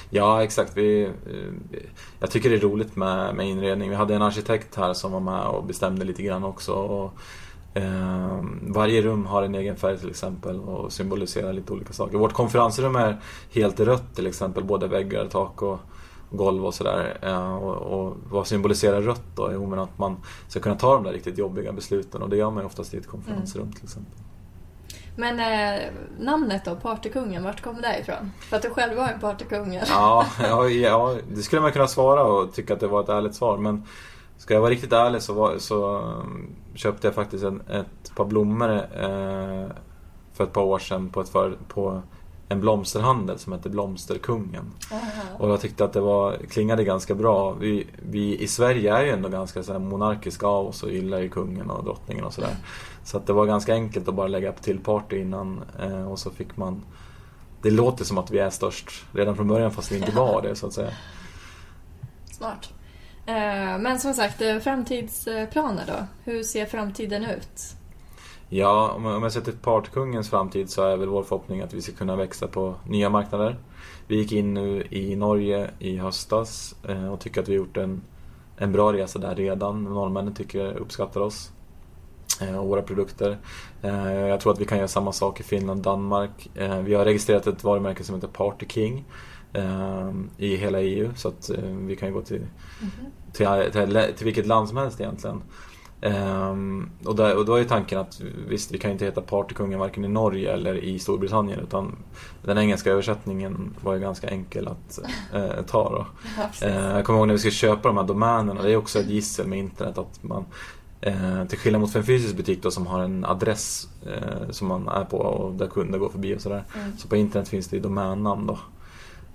Ja, 0.10 0.44
exakt. 0.44 0.78
Vi, 0.78 1.04
eh, 1.04 1.12
jag 2.20 2.32
tycker 2.32 2.50
det 2.50 2.56
är 2.56 2.60
roligt 2.60 2.96
med, 2.96 3.36
med 3.36 3.48
inredning. 3.48 3.90
Vi 3.90 3.96
hade 3.96 4.16
en 4.16 4.22
arkitekt 4.22 4.76
här 4.76 4.94
som 4.94 5.12
var 5.12 5.20
med 5.20 5.44
och 5.44 5.64
bestämde 5.64 6.06
lite 6.06 6.24
grann 6.24 6.44
också. 6.44 6.74
Och, 6.74 7.14
eh, 7.74 8.44
varje 8.62 9.02
rum 9.02 9.26
har 9.26 9.44
en 9.44 9.56
egen 9.56 9.76
färg 9.76 9.98
till 9.98 10.10
exempel 10.10 10.60
och 10.60 10.94
symboliserar 10.94 11.54
lite 11.54 11.74
olika 11.74 11.94
saker. 11.94 12.18
Vårt 12.18 12.34
konferensrum 12.34 12.96
är 12.96 13.22
helt 13.52 13.80
rött 13.80 14.16
till 14.16 14.28
exempel, 14.28 14.64
både 14.64 14.88
väggar, 14.88 15.28
tak 15.28 15.62
och 15.62 15.80
golv 16.30 16.66
och 16.66 16.74
sådär. 16.74 17.18
Eh, 17.22 17.56
och, 17.56 17.76
och 17.76 18.18
vad 18.30 18.48
symboliserar 18.48 19.02
rött 19.02 19.36
då? 19.36 19.50
Jo, 19.54 19.66
men 19.66 19.80
att 19.80 19.98
man 19.98 20.18
ska 20.48 20.60
kunna 20.60 20.76
ta 20.76 20.94
de 20.94 21.04
där 21.04 21.14
riktigt 21.14 21.38
jobbiga 21.38 21.72
besluten 21.72 22.22
och 22.22 22.30
det 22.30 22.38
gör 22.38 22.52
man 22.52 22.64
ju 22.64 22.66
oftast 22.66 22.94
i 22.94 22.98
ett 22.98 23.08
konferensrum 23.08 23.72
till 23.72 23.84
exempel. 23.84 24.20
Men 25.16 25.40
eh, 25.40 25.82
namnet 26.20 26.66
då, 26.66 26.76
Partykungen, 26.76 27.44
vart 27.44 27.62
kom 27.62 27.82
det 27.82 28.00
ifrån? 28.00 28.32
För 28.40 28.56
att 28.56 28.62
du 28.62 28.70
själv 28.70 28.98
var 28.98 29.08
en 29.08 29.20
partykung? 29.20 29.80
Ja, 29.90 30.26
ja, 30.42 30.70
ja, 30.70 31.16
det 31.30 31.42
skulle 31.42 31.62
man 31.62 31.72
kunna 31.72 31.88
svara 31.88 32.24
och 32.24 32.54
tycka 32.54 32.74
att 32.74 32.80
det 32.80 32.88
var 32.88 33.04
ett 33.04 33.10
ärligt 33.10 33.36
svar. 33.36 33.58
Men 33.58 33.84
ska 34.38 34.54
jag 34.54 34.62
vara 34.62 34.72
riktigt 34.72 34.94
ärlig 34.94 35.22
så, 35.22 35.34
var, 35.34 35.58
så 35.58 36.14
köpte 36.76 37.08
jag 37.08 37.16
faktiskt 37.16 37.44
en, 37.44 37.62
ett 37.62 38.16
par 38.16 38.26
blommor 38.26 38.72
eh, 38.78 39.68
för 40.34 40.44
ett 40.44 40.54
par 40.54 40.62
år 40.62 40.80
sedan 40.80 41.10
på, 41.10 41.22
ett 41.22 41.30
för, 41.30 41.58
på 41.68 42.02
en 42.52 42.62
blomsterhandel 42.62 43.40
som 43.40 43.54
heter 43.54 43.70
Blomsterkungen. 43.70 44.72
Aha. 44.92 45.38
Och 45.40 45.50
jag 45.50 45.62
tyckte 45.62 45.86
att 45.86 45.94
det 45.94 46.02
var, 46.02 46.38
klingade 46.50 46.84
ganska 46.84 47.16
bra. 47.16 47.52
Vi, 47.52 47.88
vi 48.10 48.38
i 48.38 48.48
Sverige 48.48 48.96
är 48.96 49.04
ju 49.04 49.10
ändå 49.10 49.30
ganska 49.30 49.64
så 49.64 49.72
här 49.72 49.80
monarkiska 49.80 50.48
av 50.48 50.68
oss 50.68 50.84
och 50.84 50.92
gillar 50.92 51.20
ju 51.20 51.30
kungen 51.30 51.70
och 51.70 51.84
drottningen 51.84 52.26
och 52.26 52.34
sådär. 52.34 52.56
Så 53.04 53.18
att 53.18 53.28
det 53.28 53.34
var 53.34 53.46
ganska 53.46 53.74
enkelt 53.74 54.08
att 54.08 54.16
bara 54.16 54.28
lägga 54.28 54.52
på 54.52 54.64
till 54.64 54.80
party 54.80 55.22
innan 55.22 55.62
eh, 55.80 56.12
och 56.12 56.20
så 56.20 56.30
fick 56.30 56.58
man 56.58 56.82
Det 57.62 57.72
låter 57.72 58.06
som 58.06 58.18
att 58.18 58.32
vi 58.32 58.40
är 58.40 58.50
störst 58.50 59.06
redan 59.12 59.36
från 59.36 59.48
början 59.48 59.72
fast 59.72 59.92
vi 59.92 59.98
inte 59.98 60.12
var 60.12 60.42
det 60.42 60.56
så 60.56 60.68
att 60.68 60.74
säga. 60.74 60.92
Smart. 62.32 62.70
Eh, 63.32 63.78
men 63.78 64.00
som 64.00 64.14
sagt, 64.14 64.42
eh, 64.42 64.58
framtidsplaner 64.58 65.84
då? 65.88 66.32
Hur 66.32 66.44
ser 66.44 66.66
framtiden 66.66 67.24
ut? 67.24 67.76
Ja, 68.50 68.92
om 68.92 69.06
jag, 69.06 69.32
sätter 69.32 69.52
partykungens 69.52 70.30
framtid 70.30 70.70
så 70.70 70.84
är 70.84 70.98
väl 70.98 71.10
vår 71.10 71.24
förhoppning 71.24 71.62
att 71.62 71.74
vi 71.74 71.82
ska 71.82 71.92
kunna 71.92 72.16
växa 72.16 72.48
på 72.48 72.76
nya 72.88 73.10
marknader. 73.10 73.58
Vi 74.08 74.16
gick 74.16 74.32
in 74.32 74.54
nu 74.54 74.88
i 74.90 75.16
Norge 75.16 75.70
i 75.80 75.98
höstas 75.98 76.76
eh, 76.88 77.14
och 77.14 77.20
tycker 77.20 77.42
att 77.42 77.48
vi 77.48 77.54
har 77.54 77.58
gjort 77.58 77.78
en, 77.78 78.02
en 78.58 78.72
bra 78.72 78.94
resa 78.94 79.20
där 79.20 79.36
redan. 79.36 79.84
Norrmännen 79.84 80.34
tycker 80.34 80.74
uppskattar 80.74 81.22
oss 81.22 81.52
och 82.58 82.68
våra 82.68 82.82
produkter. 82.82 83.38
Jag 84.30 84.40
tror 84.40 84.54
att 84.54 84.60
vi 84.60 84.66
kan 84.66 84.78
göra 84.78 84.88
samma 84.88 85.12
sak 85.12 85.40
i 85.40 85.44
Finland 85.44 85.80
och 85.80 85.84
Danmark. 85.84 86.50
Vi 86.84 86.94
har 86.94 87.06
registrerat 87.06 87.48
ett 87.48 87.64
varumärke 87.64 88.04
som 88.04 88.16
heter 88.16 88.28
Party 88.28 88.66
King 88.70 89.06
i 90.38 90.56
hela 90.56 90.82
EU 90.82 91.10
så 91.16 91.28
att 91.28 91.50
eh, 91.50 91.64
vi 91.64 91.96
kan 91.96 92.08
ju 92.08 92.14
gå 92.14 92.22
till 92.22 92.42
till, 93.34 93.48
till, 93.72 94.14
till 94.16 94.26
vilket 94.26 94.48
land 94.48 94.68
som 94.68 94.78
helst 94.78 95.02
egentligen. 95.02 95.42
Ehm, 96.02 96.90
och, 97.06 97.16
där, 97.16 97.38
och 97.38 97.46
då 97.46 97.56
är 97.56 97.64
tanken 97.64 98.00
att 98.00 98.22
visst, 98.48 98.72
vi 98.72 98.78
kan 98.78 98.92
inte 98.92 99.06
heta 99.06 99.22
Partykungen 99.22 99.80
varken 99.80 100.06
i 100.06 100.08
Norge 100.08 100.54
eller 100.54 100.76
i 100.76 101.00
Storbritannien 101.00 101.60
utan 101.60 101.96
den 102.44 102.58
engelska 102.58 102.92
översättningen 102.92 103.76
var 103.82 103.94
ju 103.94 104.00
ganska 104.00 104.30
enkel 104.30 104.68
att 104.68 105.00
eh, 105.34 105.66
ta 105.68 105.90
då. 105.90 106.06
Ja. 106.38 106.68
Eh, 106.68 106.96
jag 106.96 107.06
kommer 107.06 107.20
ihåg 107.20 107.28
när 107.28 107.34
vi 107.34 107.40
ska 107.40 107.50
köpa 107.50 107.88
de 107.88 107.98
här 107.98 108.04
domänerna, 108.04 108.62
det 108.62 108.72
är 108.72 108.78
också 108.78 109.00
ett 109.00 109.10
gissel 109.10 109.48
med 109.48 109.60
internet 109.60 109.98
att 109.98 110.24
man 110.24 110.46
eh, 111.02 111.46
till 111.46 111.58
skillnad 111.58 111.82
mot 111.82 111.92
för 111.92 112.00
en 112.00 112.06
fysisk 112.06 112.36
butik 112.36 112.64
då 112.64 112.72
som 112.72 112.88
har 112.88 113.04
en 113.04 113.26
adress 113.26 113.88
som 114.50 114.68
man 114.68 114.88
är 114.88 115.06
på 115.06 115.18
och 115.18 115.54
där 115.54 115.68
kunder 115.68 116.00
går 116.00 116.10
förbi 116.10 116.36
och 116.36 116.42
sådär. 116.42 116.64
Mm. 116.76 116.98
Så 116.98 117.08
på 117.08 117.16
internet 117.16 117.50
finns 117.50 117.68
det 117.68 117.76
ju 117.76 117.82
domännamn 117.82 118.48
då. 118.48 118.60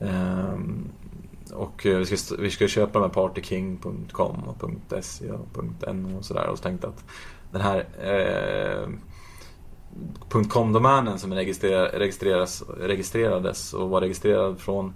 Ehm, 0.00 0.88
och 1.52 1.87
eh, 1.87 1.96
vi 1.98 2.06
ska, 2.06 2.37
vi 2.37 2.50
ska 2.50 2.68
köpa 2.68 2.92
de 2.98 3.02
här 3.02 3.09
partyking.com 3.14 4.37
och 4.46 4.70
.se 5.04 5.30
och 5.30 5.64
.no 5.94 6.18
och 6.18 6.24
sådär 6.24 6.46
och 6.48 6.59
så 6.59 6.62
tänkte 6.62 6.87
att 6.88 7.04
den 7.52 7.61
här 7.61 7.87
eh, 8.02 8.88
.com-domänen 10.48 11.18
som 11.18 11.35
registreras, 11.35 12.62
registrerades 12.80 13.72
och 13.72 13.90
var 13.90 14.00
registrerad 14.00 14.61
från 14.61 14.92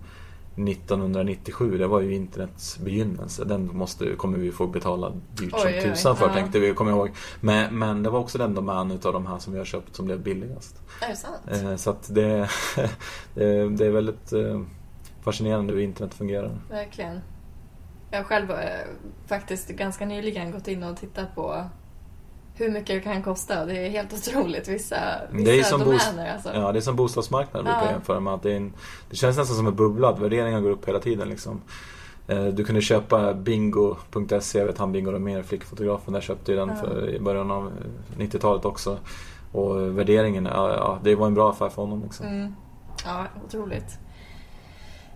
1997, 0.69 1.79
det 1.79 1.87
var 1.87 2.01
ju 2.01 2.15
internets 2.15 2.79
begynnelse. 2.79 3.45
Den 3.45 3.71
måste, 3.77 4.15
kommer 4.17 4.39
vi 4.39 4.53
få 4.53 4.67
betala 4.67 5.13
dyrt 5.35 5.51
som 5.51 5.61
Oj, 5.65 5.75
oj. 5.85 5.91
tusan 5.91 6.17
för 6.17 6.27
Ja. 6.29 6.35
tänkte 6.35 6.59
vi, 6.59 6.75
kommer 6.75 6.91
ihåg. 6.93 7.11
Men, 7.41 7.79
men 7.79 8.03
det 8.03 8.11
var 8.11 8.19
också 8.19 8.39
den 8.39 8.55
domän 8.55 8.91
utav 8.91 9.13
de 9.13 9.27
här 9.27 9.39
som 9.39 9.53
vi 9.53 9.59
har 9.59 9.67
köpt 9.67 9.97
som 9.97 10.07
blev 10.07 10.21
billigast. 10.23 10.83
Är 11.03 11.09
det 11.09 11.17
sant? 11.17 11.37
Eh, 11.47 11.77
Så 11.77 11.91
att 11.91 12.15
det, 12.15 12.49
det, 13.35 13.69
det 13.69 13.87
är 13.87 13.91
väldigt 13.91 14.33
eh, 14.33 14.61
fascinerande 15.25 15.73
hur 15.73 15.81
internet 15.81 16.15
fungerar. 16.15 16.59
Verkligen. 16.71 17.21
Jag 18.11 18.19
har 18.19 18.25
själv 18.25 18.51
eh, 18.51 18.59
faktiskt 19.27 19.69
ganska 19.69 20.07
nyligen 20.07 20.51
gått 20.51 20.69
in 20.69 20.83
och 20.83 20.97
tittat 20.97 21.35
på 21.35 21.65
hur 22.55 22.71
mycket 22.71 22.87
det 22.97 23.01
kan 23.01 23.23
kosta. 23.23 23.65
Det 23.65 23.87
är 23.87 23.91
helt 23.91 24.13
otroligt 24.13 24.69
vissa, 24.69 24.97
vissa 25.31 25.45
Det 25.51 25.59
är 25.61 25.63
som 25.63 25.81
domäner. 25.81 26.33
alltså. 26.33 26.51
Ja, 26.55 26.73
det 26.73 26.79
är 26.79 26.81
som 26.81 26.97
bostadsmarknaden 26.97 27.65
brukar 27.65 27.85
Ja. 27.85 27.91
jämföra 27.91 28.21
med. 28.21 28.35
Att 28.35 28.43
det, 28.43 28.53
en, 28.57 28.73
det 29.11 29.17
känns 29.17 29.37
nästan 29.37 29.57
som 29.57 29.67
en 29.67 29.75
bubbla, 29.77 30.09
att 30.09 30.19
värderingar 30.19 30.61
går 30.61 30.71
upp 30.71 30.89
hela 30.89 30.99
tiden. 30.99 31.29
Liksom. 31.29 31.61
Eh, 32.29 32.45
Du 32.45 32.65
kunde 32.65 32.81
köpa 32.81 33.35
bingo.se, 33.35 34.59
jag 34.59 34.67
vet 34.67 34.79
han 34.79 34.93
Bingo 34.93 35.19
mer 35.19 35.43
flickfotografen 35.43 36.13
där 36.15 36.21
köpte 36.21 36.53
ju 36.53 36.59
den 36.59 36.69
Ja. 36.69 36.75
för, 36.75 37.09
i 37.09 37.21
början 37.21 37.51
av 37.51 37.73
90-talet 38.19 38.65
också. 38.65 38.99
Och 39.53 39.99
värderingen, 39.99 40.45
ja, 40.53 40.71
ja, 40.75 40.99
det 41.03 41.15
var 41.15 41.27
en 41.27 41.35
bra 41.35 41.51
affär 41.51 41.69
för 41.69 41.83
honom. 41.83 42.03
Liksom. 42.03 42.27
Mm. 42.27 42.55
Ja, 43.05 43.25
otroligt. 43.47 43.99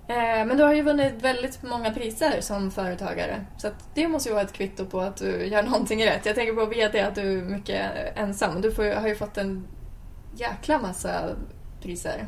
Eh, 0.08 0.46
Men 0.46 0.56
du 0.56 0.62
har 0.62 0.74
ju 0.74 0.82
vunnit 0.82 1.14
väldigt 1.22 1.62
många 1.62 1.90
priser 1.90 2.40
som 2.40 2.70
företagare. 2.70 3.44
Så 3.58 3.68
det 3.94 4.08
måste 4.08 4.28
ju 4.28 4.34
vara 4.34 4.44
ett 4.44 4.52
kvitto 4.52 4.86
på 4.86 5.00
att 5.00 5.16
du 5.16 5.46
gör 5.46 5.62
någonting 5.62 6.06
rätt. 6.06 6.26
Jag 6.26 6.34
tänker 6.34 6.52
på 6.52 6.66
VD, 6.66 7.00
att 7.00 7.14
du 7.14 7.38
är 7.38 7.42
mycket 7.42 7.90
ensam. 8.16 8.60
Du 8.60 8.72
får, 8.72 8.94
har 9.00 9.08
ju 9.08 9.14
fått 9.14 9.36
en 9.38 9.66
jäkla 10.36 10.78
massa 10.78 11.10
priser. 11.82 12.26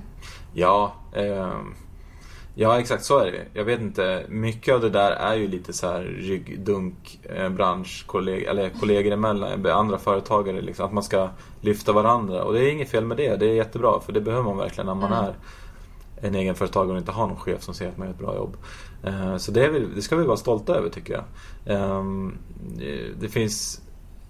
Ja, 0.54 0.92
ehm, 1.16 1.74
ja 2.54 2.80
exakt 2.80 3.04
så 3.04 3.18
är 3.18 3.24
det. 3.32 3.44
Jag 3.54 3.64
vet 3.64 3.80
inte, 3.80 4.24
mycket 4.28 4.74
av 4.74 4.80
det 4.80 4.90
där 4.90 5.10
är 5.10 5.34
ju 5.34 5.48
lite 5.48 5.72
så 5.72 5.86
här 5.92 6.02
ryggdunk, 6.02 7.20
eh, 7.36 7.48
branschkollegor, 7.48 8.48
eller 8.50 8.70
kollegor 8.70 9.12
emellan, 9.12 9.66
eh, 9.66 9.76
andra 9.76 9.98
företagare 9.98 10.60
liksom. 10.60 10.86
Att 10.86 10.92
man 10.92 11.02
ska 11.02 11.28
lyfta 11.60 11.92
varandra. 11.92 12.42
Och 12.44 12.52
det 12.52 12.60
är 12.64 12.72
inget 12.72 12.90
fel 12.90 13.04
med 13.04 13.16
det, 13.16 13.36
det 13.36 13.46
är 13.46 13.54
jättebra 13.54 14.00
för 14.00 14.12
det 14.12 14.20
behöver 14.20 14.44
man 14.44 14.56
verkligen 14.58 14.86
när 14.86 14.94
man 14.94 15.12
Mm. 15.12 15.24
är 15.24 15.34
en 16.20 16.34
egenföretagare 16.34 16.92
och 16.92 16.98
inte 16.98 17.12
har 17.12 17.26
någon 17.26 17.36
chef 17.36 17.62
som 17.62 17.74
säger 17.74 17.90
att 17.90 17.98
man 17.98 18.06
gör 18.06 18.14
ett 18.14 18.20
bra 18.20 18.34
jobb. 18.34 18.56
Eh, 19.02 19.36
så 19.36 19.52
det, 19.52 19.68
vi, 19.68 19.86
det 19.94 20.02
ska 20.02 20.16
vi 20.16 20.24
vara 20.24 20.36
stolta 20.36 20.74
över 20.74 20.88
tycker 20.88 21.14
jag. 21.14 21.24
Ehm, 21.76 22.38
det 23.20 23.28
finns 23.28 23.80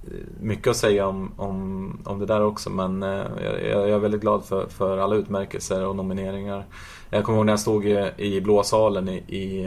eh, 0.04 0.10
mycket 0.40 0.70
att 0.70 0.76
säga 0.76 1.06
om, 1.06 1.32
om, 1.36 1.98
om 2.04 2.18
det 2.18 2.26
där 2.26 2.42
också 2.42 2.70
men 2.70 3.02
eh, 3.02 3.26
jag, 3.44 3.60
jag 3.70 3.90
är 3.90 3.98
väldigt 3.98 4.20
glad 4.20 4.44
för, 4.44 4.68
för 4.68 4.98
alla 4.98 5.16
utmärkelser 5.16 5.86
och 5.86 5.96
nomineringar. 5.96 6.66
Jag 7.10 7.24
kommer 7.24 7.38
ihåg 7.38 7.46
när 7.46 7.52
jag 7.52 7.60
stod 7.60 7.86
i, 7.86 8.10
i 8.16 8.40
blå 8.40 8.62
salen 8.62 9.08
i, 9.08 9.16
i, 9.16 9.66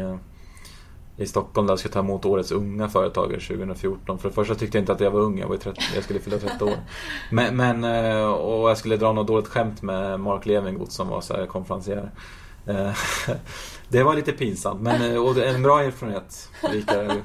i 1.19 1.25
Stockholm 1.25 1.67
där 1.67 1.71
jag 1.71 1.79
skulle 1.79 1.93
ta 1.93 1.99
emot 1.99 2.25
årets 2.25 2.51
unga 2.51 2.89
företagare 2.89 3.39
2014. 3.39 4.19
För 4.19 4.29
det 4.29 4.36
första 4.36 4.55
tyckte 4.55 4.77
jag 4.77 4.82
inte 4.82 4.93
att 4.93 4.99
jag 4.99 5.12
var 5.12 5.19
ung, 5.19 5.39
jag, 5.39 5.47
var 5.47 5.58
30, 5.58 5.82
jag 5.95 6.03
skulle 6.03 6.19
fylla 6.19 6.38
30 6.38 6.63
år. 6.63 6.73
Men, 7.32 7.58
men, 7.58 7.84
eh, 7.84 8.27
och 8.27 8.69
jag 8.69 8.77
skulle 8.77 8.97
dra 8.97 9.13
något 9.13 9.27
dåligt 9.27 9.47
skämt 9.47 9.82
med 9.82 10.19
Mark 10.19 10.45
Levengood 10.45 10.91
som 10.91 11.08
var 11.08 11.21
så 11.21 11.45
konferencier. 11.47 12.12
Eh, 12.65 12.91
det 13.89 14.03
var 14.03 14.15
lite 14.15 14.32
pinsamt, 14.32 14.82
men 14.82 15.17
och 15.17 15.38
en 15.38 15.63
bra 15.63 15.84
erfarenhet. 15.84 16.49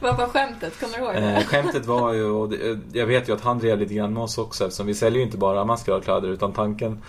Vad 0.00 0.16
var 0.16 0.26
skämtet? 0.26 0.80
Kommer 0.80 0.98
du 0.98 1.04
ihåg 1.04 1.14
det? 1.14 1.44
Skämtet 1.46 1.86
var 1.86 2.12
ju, 2.12 2.24
och 2.24 2.52
jag 2.92 3.06
vet 3.06 3.28
ju 3.28 3.32
att 3.32 3.40
han 3.40 3.58
drev 3.58 3.78
lite 3.78 3.94
grann 3.94 4.14
med 4.14 4.22
oss 4.22 4.38
också 4.38 4.64
eftersom 4.64 4.86
vi 4.86 4.94
säljer 4.94 5.18
ju 5.18 5.24
inte 5.24 5.38
bara 5.38 5.64
maskeradkläder 5.64 6.28
utan 6.28 6.52
tanken 6.52 7.02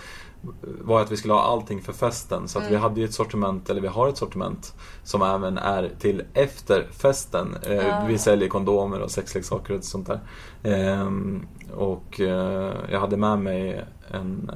var 0.62 1.02
att 1.02 1.12
vi 1.12 1.16
skulle 1.16 1.34
ha 1.34 1.42
allting 1.42 1.82
för 1.82 1.92
festen. 1.92 2.48
Så 2.48 2.58
att 2.58 2.64
mm. 2.64 2.74
vi 2.74 2.82
hade 2.82 3.00
ju 3.00 3.06
ett 3.06 3.14
sortiment, 3.14 3.70
eller 3.70 3.80
vi 3.80 3.88
har 3.88 4.08
ett 4.08 4.16
sortiment 4.16 4.74
som 5.02 5.22
även 5.22 5.58
är 5.58 5.90
till 5.98 6.22
efter 6.34 6.86
festen. 6.90 7.56
Ja. 7.68 8.04
Vi 8.08 8.18
säljer 8.18 8.48
kondomer 8.48 9.00
och 9.00 9.10
sexleksaker 9.10 9.76
och 9.76 9.84
sånt 9.84 10.06
där. 10.06 10.20
Ehm, 10.62 11.46
och 11.74 12.20
eh, 12.20 12.74
jag 12.90 13.00
hade 13.00 13.16
med 13.16 13.38
mig 13.38 13.84
en, 14.10 14.50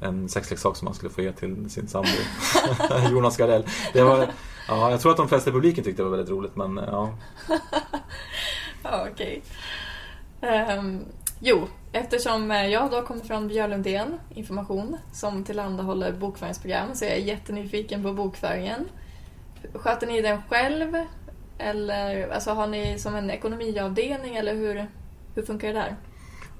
en 0.00 0.28
sexleksak 0.28 0.76
som 0.76 0.84
man 0.84 0.94
skulle 0.94 1.12
få 1.12 1.22
ge 1.22 1.32
till 1.32 1.70
sin 1.70 1.88
sambo. 1.88 2.08
Jonas 3.10 3.36
Gardell. 3.36 3.64
Det 3.92 4.02
var, 4.02 4.28
ja, 4.68 4.90
jag 4.90 5.00
tror 5.00 5.10
att 5.10 5.16
de 5.16 5.28
flesta 5.28 5.50
i 5.50 5.52
publiken 5.52 5.84
tyckte 5.84 6.02
det 6.02 6.08
var 6.08 6.16
väldigt 6.16 6.32
roligt 6.32 6.56
men 6.56 6.76
ja. 6.76 7.14
ja 8.82 9.06
Okej. 9.12 9.42
Okay. 10.40 10.50
Um, 10.50 10.78
ehm, 10.78 11.04
jo, 11.40 11.68
Eftersom 11.96 12.50
eh, 12.50 12.66
jag 12.66 12.90
då 12.90 13.02
kommer 13.02 13.20
från 13.20 13.48
Björlundén 13.48 14.18
Information 14.30 14.96
som 15.12 15.44
tillhandahåller 15.44 16.12
bokföringsprogram 16.12 16.94
så 16.94 17.04
är 17.04 17.08
jag 17.08 17.20
jättenyfiken 17.20 18.02
på 18.02 18.12
bokföringen. 18.12 18.88
Sköter 19.74 20.06
ni 20.06 20.20
den 20.20 20.42
själv? 20.48 20.94
Eller 21.58 22.30
alltså, 22.30 22.50
har 22.50 22.66
ni 22.66 22.98
som 22.98 23.14
en 23.14 23.30
ekonomiavdelning 23.30 24.36
eller 24.36 24.54
hur, 24.54 24.86
hur 25.34 25.42
funkar 25.42 25.68
det 25.68 25.74
där? 25.74 25.96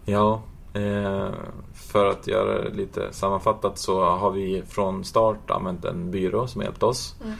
Ja, 0.04 0.42
eh, 0.74 1.28
för 1.74 2.06
att 2.06 2.26
göra 2.26 2.62
det 2.62 2.70
lite 2.70 3.12
sammanfattat 3.12 3.78
så 3.78 4.04
har 4.04 4.30
vi 4.30 4.62
från 4.68 5.04
start 5.04 5.50
använt 5.50 5.84
en 5.84 6.10
byrå 6.10 6.46
som 6.46 6.62
hjälpt 6.62 6.82
oss. 6.82 7.14
Mm. 7.24 7.36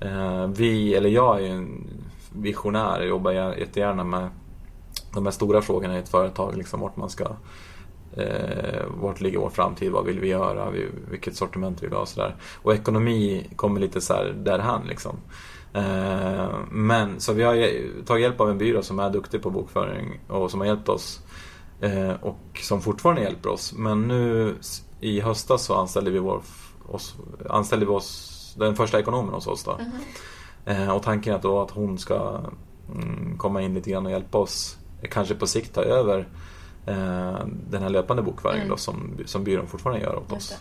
Eh, 0.00 0.46
vi, 0.46 0.94
eller 0.94 1.10
jag 1.10 1.42
är 1.42 1.50
en 1.50 1.86
visionär, 2.32 3.00
och 3.00 3.06
jobbar 3.06 3.32
jättegärna 3.32 4.04
med 4.04 4.28
de 5.14 5.24
här 5.24 5.32
stora 5.32 5.62
frågorna 5.62 5.96
i 5.96 5.98
ett 5.98 6.08
företag, 6.08 6.56
liksom 6.56 6.80
vart 6.80 6.96
man 6.96 7.10
ska 7.10 7.24
eh, 8.16 8.84
vart 9.00 9.20
ligger 9.20 9.38
vår 9.38 9.50
framtid, 9.50 9.92
vad 9.92 10.04
vill 10.04 10.20
vi 10.20 10.28
göra, 10.28 10.72
vilket 11.10 11.36
sortiment 11.36 11.82
vill 11.82 11.90
vi 11.90 11.94
ha 11.94 12.02
och 12.02 12.08
sådär. 12.08 12.36
Och 12.62 12.74
ekonomi 12.74 13.50
kommer 13.56 13.80
lite 13.80 14.00
så 14.00 14.14
här 14.14 14.36
därhän 14.44 14.82
liksom. 14.88 15.16
Eh, 15.72 16.48
men 16.70 17.20
så 17.20 17.32
vi 17.32 17.42
har 17.42 17.54
tagit 18.04 18.22
hjälp 18.22 18.40
av 18.40 18.50
en 18.50 18.58
byrå 18.58 18.82
som 18.82 18.98
är 18.98 19.10
duktig 19.10 19.42
på 19.42 19.50
bokföring 19.50 20.20
och 20.28 20.50
som 20.50 20.60
har 20.60 20.66
hjälpt 20.66 20.88
oss 20.88 21.20
eh, 21.80 22.12
och 22.20 22.60
som 22.62 22.80
fortfarande 22.80 23.22
hjälper 23.22 23.50
oss. 23.50 23.74
Men 23.76 24.08
nu 24.08 24.54
i 25.00 25.20
höstas 25.20 25.64
så 25.64 25.74
anställde 25.74 26.10
vi, 26.10 26.18
vår, 26.18 26.42
oss, 26.88 27.16
anställde 27.48 27.86
vi 27.86 27.92
oss, 27.92 28.34
den 28.58 28.76
första 28.76 29.00
ekonomen 29.00 29.34
hos 29.34 29.46
oss 29.46 29.64
då. 29.64 29.78
Mm 29.78 29.90
-hmm. 30.64 30.90
och 30.90 31.02
tanken 31.02 31.34
är 31.34 31.38
då 31.38 31.60
att 31.60 31.70
hon 31.70 31.98
ska 31.98 32.40
mm, 32.94 33.38
komma 33.38 33.62
in 33.62 33.74
lite 33.74 33.90
grann 33.90 34.06
och 34.06 34.12
hjälpa 34.12 34.38
oss 34.38 34.78
kanske 35.02 35.34
på 35.34 35.46
sikt 35.46 35.74
ta 35.74 35.82
över 35.82 36.18
eh, 36.86 37.46
den 37.70 37.82
här 37.82 37.88
löpande 37.88 38.22
bokföringen 38.22 38.62
mm. 38.62 38.70
då, 38.70 38.76
som, 38.76 39.18
som 39.26 39.44
byrån 39.44 39.66
fortfarande 39.66 40.02
gör 40.02 40.16
åt 40.16 40.32
oss. 40.32 40.58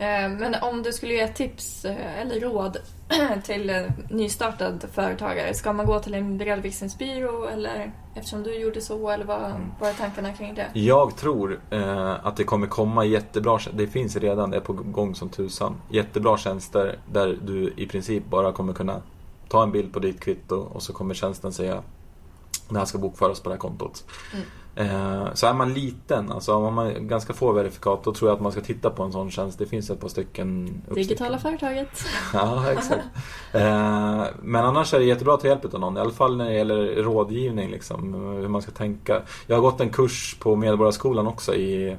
Eh, 0.00 0.28
men 0.28 0.54
om 0.62 0.82
du 0.82 0.92
skulle 0.92 1.14
ge 1.14 1.28
tips 1.28 1.84
eh, 1.84 2.20
eller 2.20 2.40
råd 2.40 2.76
till 3.44 3.86
nystartad 4.10 4.84
företagare, 4.92 5.54
ska 5.54 5.72
man 5.72 5.86
gå 5.86 6.00
till 6.00 6.14
en 6.14 6.40
redovisningsbyrå 6.40 7.46
eller 7.46 7.92
eftersom 8.14 8.42
du 8.42 8.54
gjorde 8.54 8.80
så 8.80 9.10
eller 9.10 9.24
vad, 9.24 9.44
mm. 9.44 9.72
vad 9.80 9.88
är 9.88 9.94
tankarna 9.94 10.32
kring 10.32 10.54
det? 10.54 10.80
Jag 10.80 11.16
tror 11.16 11.60
eh, 11.70 12.26
att 12.26 12.36
det 12.36 12.44
kommer 12.44 12.66
komma 12.66 13.04
jättebra, 13.04 13.58
det 13.72 13.86
finns 13.86 14.16
redan, 14.16 14.50
det 14.50 14.56
är 14.56 14.60
på 14.60 14.72
gång 14.72 15.14
som 15.14 15.28
tusan, 15.28 15.80
jättebra 15.90 16.38
tjänster 16.38 16.98
där 17.12 17.38
du 17.42 17.74
i 17.76 17.86
princip 17.86 18.26
bara 18.26 18.52
kommer 18.52 18.72
kunna 18.72 19.02
ta 19.48 19.62
en 19.62 19.72
bild 19.72 19.92
på 19.92 19.98
ditt 19.98 20.20
kvitto 20.20 20.56
och 20.56 20.82
så 20.82 20.92
kommer 20.92 21.14
tjänsten 21.14 21.52
säga 21.52 21.82
det 22.68 22.78
här 22.78 22.86
ska 22.86 22.98
bokföras 22.98 23.40
på 23.40 23.48
det 23.48 23.54
här 23.54 23.60
kontot. 23.60 24.04
Mm. 24.32 24.44
Eh, 24.74 25.34
så 25.34 25.46
är 25.46 25.54
man 25.54 25.74
liten, 25.74 26.32
alltså 26.32 26.54
om 26.54 26.74
man 26.74 26.86
har 26.86 26.92
ganska 26.92 27.32
få 27.32 27.52
verifikat, 27.52 28.04
då 28.04 28.12
tror 28.12 28.30
jag 28.30 28.36
att 28.36 28.42
man 28.42 28.52
ska 28.52 28.60
titta 28.60 28.90
på 28.90 29.02
en 29.02 29.12
sån 29.12 29.30
tjänst. 29.30 29.58
Det 29.58 29.66
finns 29.66 29.90
ett 29.90 30.00
par 30.00 30.08
stycken 30.08 30.82
Digitala 30.94 31.38
företaget. 31.38 32.04
ja, 32.32 32.72
exakt. 32.72 33.04
Eh, 33.52 34.24
men 34.42 34.64
annars 34.64 34.94
är 34.94 34.98
det 34.98 35.04
jättebra 35.04 35.34
att 35.34 35.40
ta 35.40 35.48
hjälp 35.48 35.74
av 35.74 35.80
någon, 35.80 35.96
i 35.96 36.00
alla 36.00 36.10
fall 36.10 36.36
när 36.36 36.44
det 36.44 36.54
gäller 36.54 37.02
rådgivning, 37.02 37.70
liksom, 37.70 38.14
hur 38.14 38.48
man 38.48 38.62
ska 38.62 38.70
tänka. 38.70 39.22
Jag 39.46 39.56
har 39.56 39.62
gått 39.62 39.80
en 39.80 39.90
kurs 39.90 40.36
på 40.40 40.56
Medborgarskolan 40.56 41.26
också 41.26 41.54
i 41.54 41.96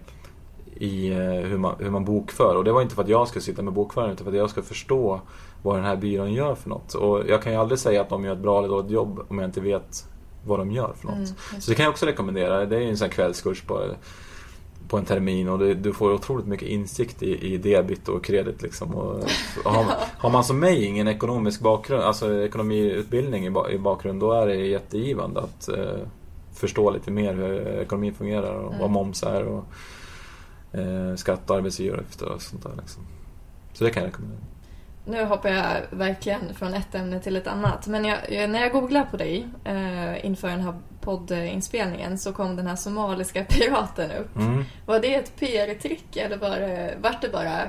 i 0.75 1.11
eh, 1.11 1.17
hur 1.17 1.57
man, 1.57 1.75
hur 1.79 1.89
man 1.89 2.05
bokför. 2.05 2.55
Och 2.55 2.63
det 2.63 2.71
var 2.71 2.81
inte 2.81 2.95
för 2.95 3.03
att 3.03 3.09
jag 3.09 3.27
skulle 3.27 3.43
sitta 3.43 3.61
med 3.61 3.73
bokföringen 3.73 4.13
utan 4.13 4.25
för 4.25 4.31
att 4.31 4.37
jag 4.37 4.49
ska 4.49 4.61
förstå 4.61 5.21
vad 5.63 5.75
den 5.75 5.85
här 5.85 5.95
byrån 5.95 6.33
gör 6.33 6.55
för 6.55 6.69
något. 6.69 6.93
Och 6.93 7.21
jag 7.27 7.41
kan 7.41 7.51
ju 7.51 7.59
aldrig 7.59 7.79
säga 7.79 8.01
att 8.01 8.09
de 8.09 8.25
gör 8.25 8.33
ett 8.33 8.39
bra 8.39 8.59
eller 8.59 8.67
dåligt 8.67 8.91
jobb 8.91 9.25
om 9.29 9.39
jag 9.39 9.47
inte 9.47 9.61
vet 9.61 10.10
vad 10.43 10.59
de 10.59 10.71
gör 10.71 10.93
för 10.93 11.07
något. 11.07 11.15
Mm, 11.15 11.61
så 11.61 11.71
det 11.71 11.75
kan 11.75 11.83
jag 11.83 11.91
också 11.91 12.05
rekommendera. 12.05 12.65
Det 12.65 12.77
är 12.77 12.81
en 12.81 12.97
sån 12.97 13.05
här 13.05 13.11
kvällskurs 13.11 13.61
på, 13.61 13.95
på 14.87 14.97
en 14.97 15.05
termin 15.05 15.49
och 15.49 15.59
det, 15.59 15.73
du 15.73 15.93
får 15.93 16.13
otroligt 16.13 16.47
mycket 16.47 16.67
insikt 16.67 17.23
i, 17.23 17.53
i 17.53 17.57
debit 17.57 18.07
och 18.07 18.23
kredit. 18.23 18.61
Liksom. 18.61 18.95
Och, 18.95 19.23
har, 19.65 19.85
har, 20.17 20.29
man 20.29 20.43
som 20.43 20.59
mig 20.59 20.85
ingen 20.85 21.07
ekonomisk 21.07 21.61
bakgrund, 21.61 22.03
alltså 22.03 22.43
ekonomiutbildning 22.43 23.45
i, 23.45 23.51
i 23.71 23.77
bakgrund, 23.77 24.19
då 24.19 24.31
är 24.31 24.47
det 24.47 24.55
jättegivande 24.55 25.39
att 25.39 25.69
eh, 25.69 26.07
förstå 26.53 26.91
lite 26.91 27.11
mer 27.11 27.33
hur 27.33 27.81
ekonomin 27.81 28.13
fungerar 28.13 28.53
och 28.53 28.67
mm. 28.67 28.79
vad 28.81 28.89
moms 28.89 29.23
är 29.23 29.43
och 29.43 29.65
eh, 30.79 31.15
skatt 31.15 31.49
och 31.49 31.55
arbetsgivaravgifter 31.55 32.25
och 32.25 32.41
sånt 32.41 32.63
där. 32.63 32.73
Liksom. 32.81 33.03
Så 33.73 33.83
det 33.83 33.89
kan 33.89 34.03
jag 34.03 34.07
rekommendera 34.07 34.41
nu 35.05 35.25
hoppar 35.25 35.49
jag 35.49 35.81
verkligen 35.89 36.53
från 36.53 36.73
ett 36.73 36.95
ämne 36.95 37.19
till 37.19 37.35
ett 37.35 37.47
annat. 37.47 37.87
Men 37.87 38.05
jag, 38.05 38.49
när 38.49 38.61
jag 38.61 38.71
googlade 38.71 39.05
på 39.11 39.17
dig 39.17 39.47
eh, 39.63 40.25
inför 40.25 40.47
den 40.47 40.61
här 40.61 40.73
poddinspelningen 41.01 42.17
så 42.17 42.33
kom 42.33 42.55
den 42.55 42.67
här 42.67 42.75
somaliska 42.75 43.43
piraten 43.49 44.11
upp. 44.11 44.35
Mm. 44.35 44.63
Var 44.85 44.99
det 44.99 45.15
ett 45.15 45.35
PR-trick 45.39 46.17
eller 46.17 46.37
var 46.37 46.49
det, 46.49 46.97
var 47.01 47.15
det 47.21 47.29
bara 47.29 47.61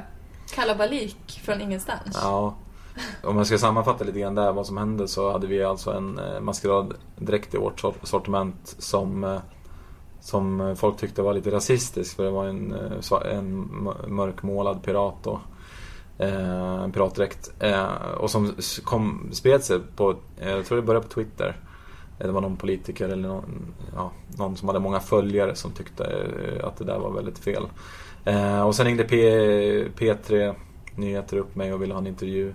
kalabalik 0.54 1.40
från 1.44 1.60
ingenstans? 1.60 2.18
Ja, 2.22 2.54
om 3.22 3.36
jag 3.36 3.46
ska 3.46 3.58
sammanfatta 3.58 4.04
lite 4.04 4.20
grann 4.20 4.34
där 4.34 4.52
vad 4.52 4.66
som 4.66 4.76
hände 4.76 5.08
så 5.08 5.32
hade 5.32 5.46
vi 5.46 5.64
alltså 5.64 5.92
en 5.92 6.18
eh, 6.18 6.40
maskeraddräkt 6.40 7.54
i 7.54 7.58
vårt 7.58 7.82
sortiment 8.02 8.76
som 8.78 9.24
eh, 9.24 9.40
som 10.20 10.76
folk 10.78 10.96
tyckte 10.96 11.22
var 11.22 11.34
lite 11.34 11.50
rasistisk 11.50 12.16
för 12.16 12.24
det 12.24 12.30
var 12.30 12.46
en, 12.46 12.72
eh, 12.72 13.36
en 13.38 13.68
mörkmålad 14.06 14.82
pirat 14.82 15.14
då 15.22 15.40
eh, 16.18 16.82
en 16.82 16.92
piratdräkt. 16.92 17.52
Eh, 17.58 17.86
och 18.18 18.30
som 18.30 18.54
kom, 18.84 19.28
spred 19.32 19.64
sig 19.64 19.80
på, 19.96 20.16
eh, 20.38 20.50
jag 20.50 20.66
tror 20.66 20.76
det 20.76 20.82
började 20.82 21.06
på 21.06 21.12
Twitter. 21.12 21.56
Det 22.18 22.32
var 22.32 22.40
någon 22.40 22.56
politiker 22.56 23.04
eller 23.04 23.28
någon, 23.28 23.74
ja, 23.94 24.10
någon 24.38 24.56
som 24.56 24.68
hade 24.68 24.80
många 24.80 25.00
följare 25.00 25.54
som 25.54 25.70
tyckte 25.70 26.04
eh, 26.04 26.66
att 26.66 26.76
det 26.76 26.84
där 26.84 26.98
var 26.98 27.10
väldigt 27.10 27.38
fel. 27.38 27.62
Eh, 28.24 28.62
och 28.62 28.74
sen 28.74 28.86
ringde 28.86 29.04
P, 29.04 29.16
P3 29.84 30.54
Nyheter 30.96 31.36
upp 31.36 31.56
mig 31.56 31.72
och 31.72 31.82
ville 31.82 31.94
ha 31.94 32.00
en 32.00 32.06
intervju. 32.06 32.52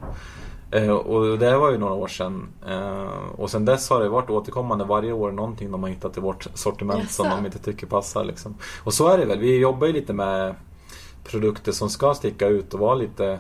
Eh, 0.72 0.90
och 0.90 1.40
det 1.40 1.58
var 1.58 1.72
ju 1.72 1.78
några 1.78 1.94
år 1.94 2.08
sedan. 2.08 2.48
Eh, 2.68 3.08
och 3.36 3.50
sen 3.50 3.66
dess 3.66 3.90
har 3.90 4.00
det 4.00 4.10
varit 4.10 4.30
återkommande 4.30 4.86
varje 4.86 5.12
år 5.12 5.32
någonting 5.32 5.72
de 5.72 5.84
har 5.84 5.90
hittat 5.90 6.18
i 6.18 6.20
vårt 6.20 6.48
sortiment 6.54 7.04
yes. 7.04 7.16
som 7.16 7.30
de 7.30 7.46
inte 7.46 7.60
tycker 7.60 7.88
passar. 7.88 8.24
Liksom. 8.24 8.56
Och 8.84 8.94
så 8.94 9.08
är 9.08 9.18
det 9.18 9.26
väl. 9.26 9.40
Vi 9.40 9.58
jobbar 9.58 9.88
ju 9.88 9.94
lite 9.94 10.14
med 10.14 10.56
produkter 11.28 11.72
som 11.72 11.90
ska 11.90 12.14
sticka 12.14 12.48
ut 12.48 12.74
och 12.74 12.80
vara 12.80 12.96
lite 12.96 13.40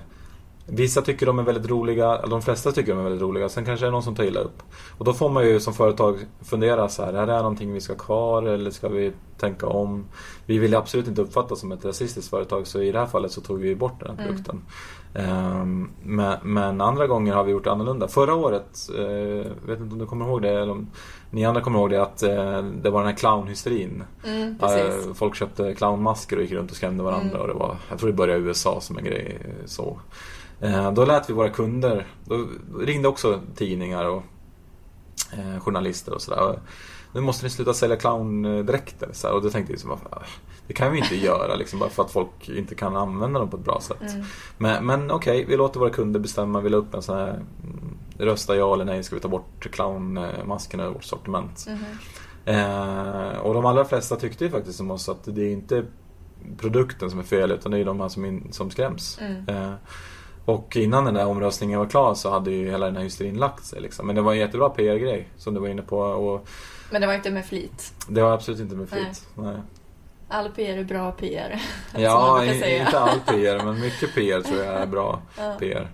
Vissa 0.69 1.01
tycker 1.01 1.25
de 1.25 1.39
är 1.39 1.43
väldigt 1.43 1.69
roliga, 1.69 2.27
de 2.27 2.41
flesta 2.41 2.71
tycker 2.71 2.91
de 2.91 2.99
är 2.99 3.03
väldigt 3.03 3.21
roliga. 3.21 3.49
Sen 3.49 3.65
kanske 3.65 3.85
det 3.85 3.89
är 3.89 3.91
någon 3.91 4.03
som 4.03 4.15
tar 4.15 4.23
illa 4.23 4.39
upp. 4.39 4.63
Och 4.97 5.05
då 5.05 5.13
får 5.13 5.29
man 5.29 5.45
ju 5.45 5.59
som 5.59 5.73
företag 5.73 6.17
fundera 6.41 6.89
så 6.89 7.05
här, 7.05 7.13
är 7.13 7.25
det 7.25 7.33
här 7.33 7.41
någonting 7.41 7.73
vi 7.73 7.81
ska 7.81 7.93
ha 7.93 7.99
kvar 7.99 8.43
eller 8.43 8.71
ska 8.71 8.89
vi 8.89 9.11
tänka 9.37 9.67
om? 9.67 10.05
Vi 10.45 10.57
vill 10.57 10.75
absolut 10.75 11.07
inte 11.07 11.21
uppfattas 11.21 11.59
som 11.59 11.71
ett 11.71 11.85
rasistiskt 11.85 12.29
företag 12.29 12.67
så 12.67 12.81
i 12.81 12.91
det 12.91 12.99
här 12.99 13.05
fallet 13.05 13.31
så 13.31 13.41
tog 13.41 13.59
vi 13.59 13.75
bort 13.75 13.99
den 13.99 14.09
här 14.09 14.15
mm. 14.15 14.27
produkten. 14.27 14.61
Mm. 15.13 15.61
Um, 15.61 15.89
men, 16.03 16.37
men, 16.43 16.81
andra 16.81 17.07
gånger 17.07 17.33
har 17.33 17.43
vi 17.43 17.51
gjort 17.51 17.67
annorlunda. 17.67 18.07
Förra 18.07 18.35
året, 18.35 18.89
uh, 18.99 19.45
vet 19.65 19.79
inte 19.79 19.93
om 19.93 19.99
du 19.99 20.05
kommer 20.05 20.25
ihåg 20.25 20.41
det, 20.41 20.49
eller 20.49 20.71
om 20.71 20.87
ni 21.31 21.45
andra 21.45 21.61
kommer 21.61 21.79
ihåg 21.79 21.89
det, 21.89 22.01
att 22.01 22.23
uh, 22.23 22.71
det 22.81 22.89
var 22.89 22.99
den 22.99 23.09
här 23.09 23.17
clownhysterin. 23.17 24.03
Mm, 24.23 24.49
uh, 24.49 25.13
folk 25.13 25.35
köpte 25.35 25.73
clownmasker 25.73 26.35
och 26.35 26.41
gick 26.41 26.51
runt 26.51 26.71
och 26.71 26.77
skrämde 26.77 27.03
varandra. 27.03 27.29
Mm. 27.29 27.41
Och 27.41 27.47
det 27.47 27.53
var, 27.53 27.75
jag 27.89 27.99
tror 27.99 28.09
det 28.09 28.15
började 28.15 28.39
i 28.39 28.43
USA 28.43 28.81
som 28.81 28.97
en 28.97 29.03
grej. 29.03 29.39
så. 29.65 29.99
Eh, 30.61 30.91
då 30.91 31.05
lät 31.05 31.29
vi 31.29 31.33
våra 31.33 31.49
kunder, 31.49 32.07
då 32.25 32.47
ringde 32.79 33.07
också 33.07 33.41
tidningar 33.55 34.05
och 34.05 34.23
eh, 35.33 35.59
journalister 35.59 36.13
och 36.13 36.21
sådär. 36.21 36.59
Nu 37.13 37.21
måste 37.21 37.45
ni 37.45 37.49
sluta 37.49 37.73
sälja 37.73 37.95
clowndräkter. 37.95 39.09
Så 39.13 39.27
här, 39.27 39.35
och 39.35 39.41
då 39.41 39.49
tänkte 39.49 39.73
jag 39.73 39.75
liksom, 39.75 39.97
det 40.67 40.73
kan 40.73 40.91
vi 40.91 40.97
inte 40.97 41.15
göra 41.25 41.55
liksom, 41.55 41.79
bara 41.79 41.89
för 41.89 42.03
att 42.03 42.11
folk 42.11 42.49
inte 42.49 42.75
kan 42.75 42.95
använda 42.95 43.39
dem 43.39 43.49
på 43.49 43.57
ett 43.57 43.63
bra 43.63 43.81
sätt. 43.81 44.01
Mm. 44.01 44.25
Men, 44.57 44.85
men 44.85 45.11
okej, 45.11 45.35
okay, 45.35 45.45
vi 45.45 45.57
låter 45.57 45.79
våra 45.79 45.89
kunder 45.89 46.19
bestämma. 46.19 46.61
Vi 46.61 46.69
la 46.69 46.77
upp 46.77 46.93
en 46.93 47.01
sån 47.01 47.17
här 47.17 47.39
rösta 48.17 48.55
ja 48.55 48.73
eller 48.73 48.85
nej, 48.85 49.03
ska 49.03 49.15
vi 49.15 49.21
ta 49.21 49.27
bort 49.27 49.67
clownmaskerna 49.71 50.85
ur 50.85 50.89
vårt 50.89 51.03
sortiment? 51.03 51.65
Mhm. 51.67 51.85
Eh, 52.45 53.37
och 53.37 53.53
de 53.53 53.65
allra 53.65 53.85
flesta 53.85 54.15
tyckte 54.15 54.45
ju 54.45 54.51
faktiskt 54.51 54.77
som 54.77 54.91
oss 54.91 55.09
att 55.09 55.23
det 55.23 55.41
är 55.41 55.51
inte 55.51 55.85
produkten 56.57 57.09
som 57.09 57.19
är 57.19 57.23
fel 57.23 57.51
utan 57.51 57.71
det 57.71 57.79
är 57.79 57.85
de 57.85 57.99
här 57.99 58.09
som, 58.09 58.25
in, 58.25 58.47
som 58.51 58.71
skräms. 58.71 59.19
Mm. 59.21 59.49
Eh, 59.49 59.73
och 60.47 60.75
innan 60.75 61.05
den 61.05 61.13
där 61.13 61.25
omröstningen 61.27 61.79
var 61.79 61.85
klar 61.85 62.13
så 62.13 62.31
hade 62.31 62.51
ju 62.51 62.71
hela 62.71 62.85
den 62.85 62.95
här 62.95 63.03
hysterin 63.03 63.37
lagt 63.37 63.65
sig 63.65 63.81
liksom. 63.81 64.07
Men 64.07 64.15
det 64.15 64.21
var 64.21 64.33
en 64.33 64.39
jättebra 64.39 64.69
PR-grej 64.69 65.29
som 65.37 65.53
du 65.53 65.59
var 65.59 65.67
inne 65.67 65.81
på 65.81 65.97
och 65.99 66.47
Men 66.91 67.01
det 67.01 67.07
var 67.07 67.13
inte 67.13 67.31
med 67.31 67.45
flit. 67.45 67.93
det 68.07 68.21
var 68.21 68.31
absolut 68.31 68.59
inte 68.59 68.75
med 68.75 68.89
flit. 68.89 69.27
Nej. 69.35 69.55
All 70.27 70.49
PR 70.49 70.77
är 70.77 70.83
bra 70.83 71.11
PR. 71.11 71.61
Ja, 71.97 72.45
inte 72.45 72.99
all 72.99 73.19
PR 73.19 73.65
men 73.65 73.79
mycket 73.79 74.15
PR 74.15 74.41
tror 74.41 74.59
jag 74.63 74.73
är 74.81 74.87
bra 74.87 75.21
Ja. 75.37 75.55
PR. 75.59 75.87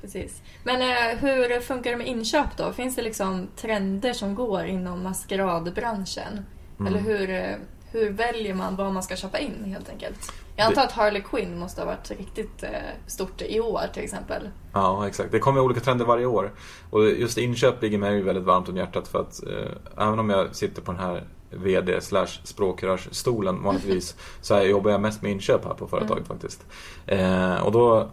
Precis. 0.00 0.42
Men 0.64 0.82
eh, 0.82 1.18
hur 1.18 1.60
funkar 1.60 1.90
det 1.90 1.96
med 1.96 2.06
inköp 2.06 2.56
då? 2.56 2.72
Finns 2.72 2.96
det 2.96 3.02
liksom 3.02 3.48
trender 3.56 4.12
som 4.12 4.34
går 4.34 4.64
inom 4.64 5.02
maskeradbranschen? 5.02 6.46
Mm. 6.80 6.94
Eller 6.94 7.00
hur, 7.04 7.30
eh, 7.30 7.56
hur 7.90 8.10
väljer 8.10 8.54
man 8.54 8.76
vad 8.76 8.92
man 8.92 9.02
ska 9.02 9.16
köpa 9.16 9.38
in 9.38 9.64
helt 9.64 9.88
enkelt? 9.88 10.32
Jag 10.56 10.66
antar 10.66 10.82
att 10.82 10.92
Harley 10.92 11.22
Quinn 11.22 11.58
måste 11.58 11.80
ha 11.80 11.86
varit 11.86 12.10
riktigt 12.10 12.62
eh, 12.62 12.70
stort 13.06 13.42
i 13.42 13.60
år 13.60 13.82
till 13.94 14.02
exempel. 14.02 14.48
Ja, 14.72 15.06
exakt. 15.06 15.32
Det 15.32 15.38
kommer 15.38 15.60
olika 15.60 15.80
trender 15.80 16.04
varje 16.04 16.26
år. 16.26 16.52
Och 16.90 17.04
just 17.04 17.38
inköp 17.38 17.82
ligger 17.82 17.98
mig 17.98 18.22
väldigt 18.22 18.44
varmt 18.44 18.68
om 18.68 18.76
hjärtat 18.76 19.08
för 19.08 19.20
att 19.20 19.42
eh, 19.46 20.06
även 20.06 20.18
om 20.18 20.30
jag 20.30 20.54
sitter 20.54 20.82
på 20.82 20.92
den 20.92 21.00
här 21.00 21.24
VD 21.50 22.00
slash 22.00 22.26
språkrörsstolen 22.44 23.62
vanligtvis 23.62 24.16
så 24.40 24.54
här 24.54 24.62
jobbar 24.62 24.90
jag 24.90 25.00
mest 25.00 25.22
med 25.22 25.32
inköp 25.32 25.64
här 25.64 25.74
på 25.74 25.86
företaget 25.86 26.26
faktiskt. 26.26 26.66
Eh, 27.06 27.54
och 27.54 27.72
då 27.72 28.08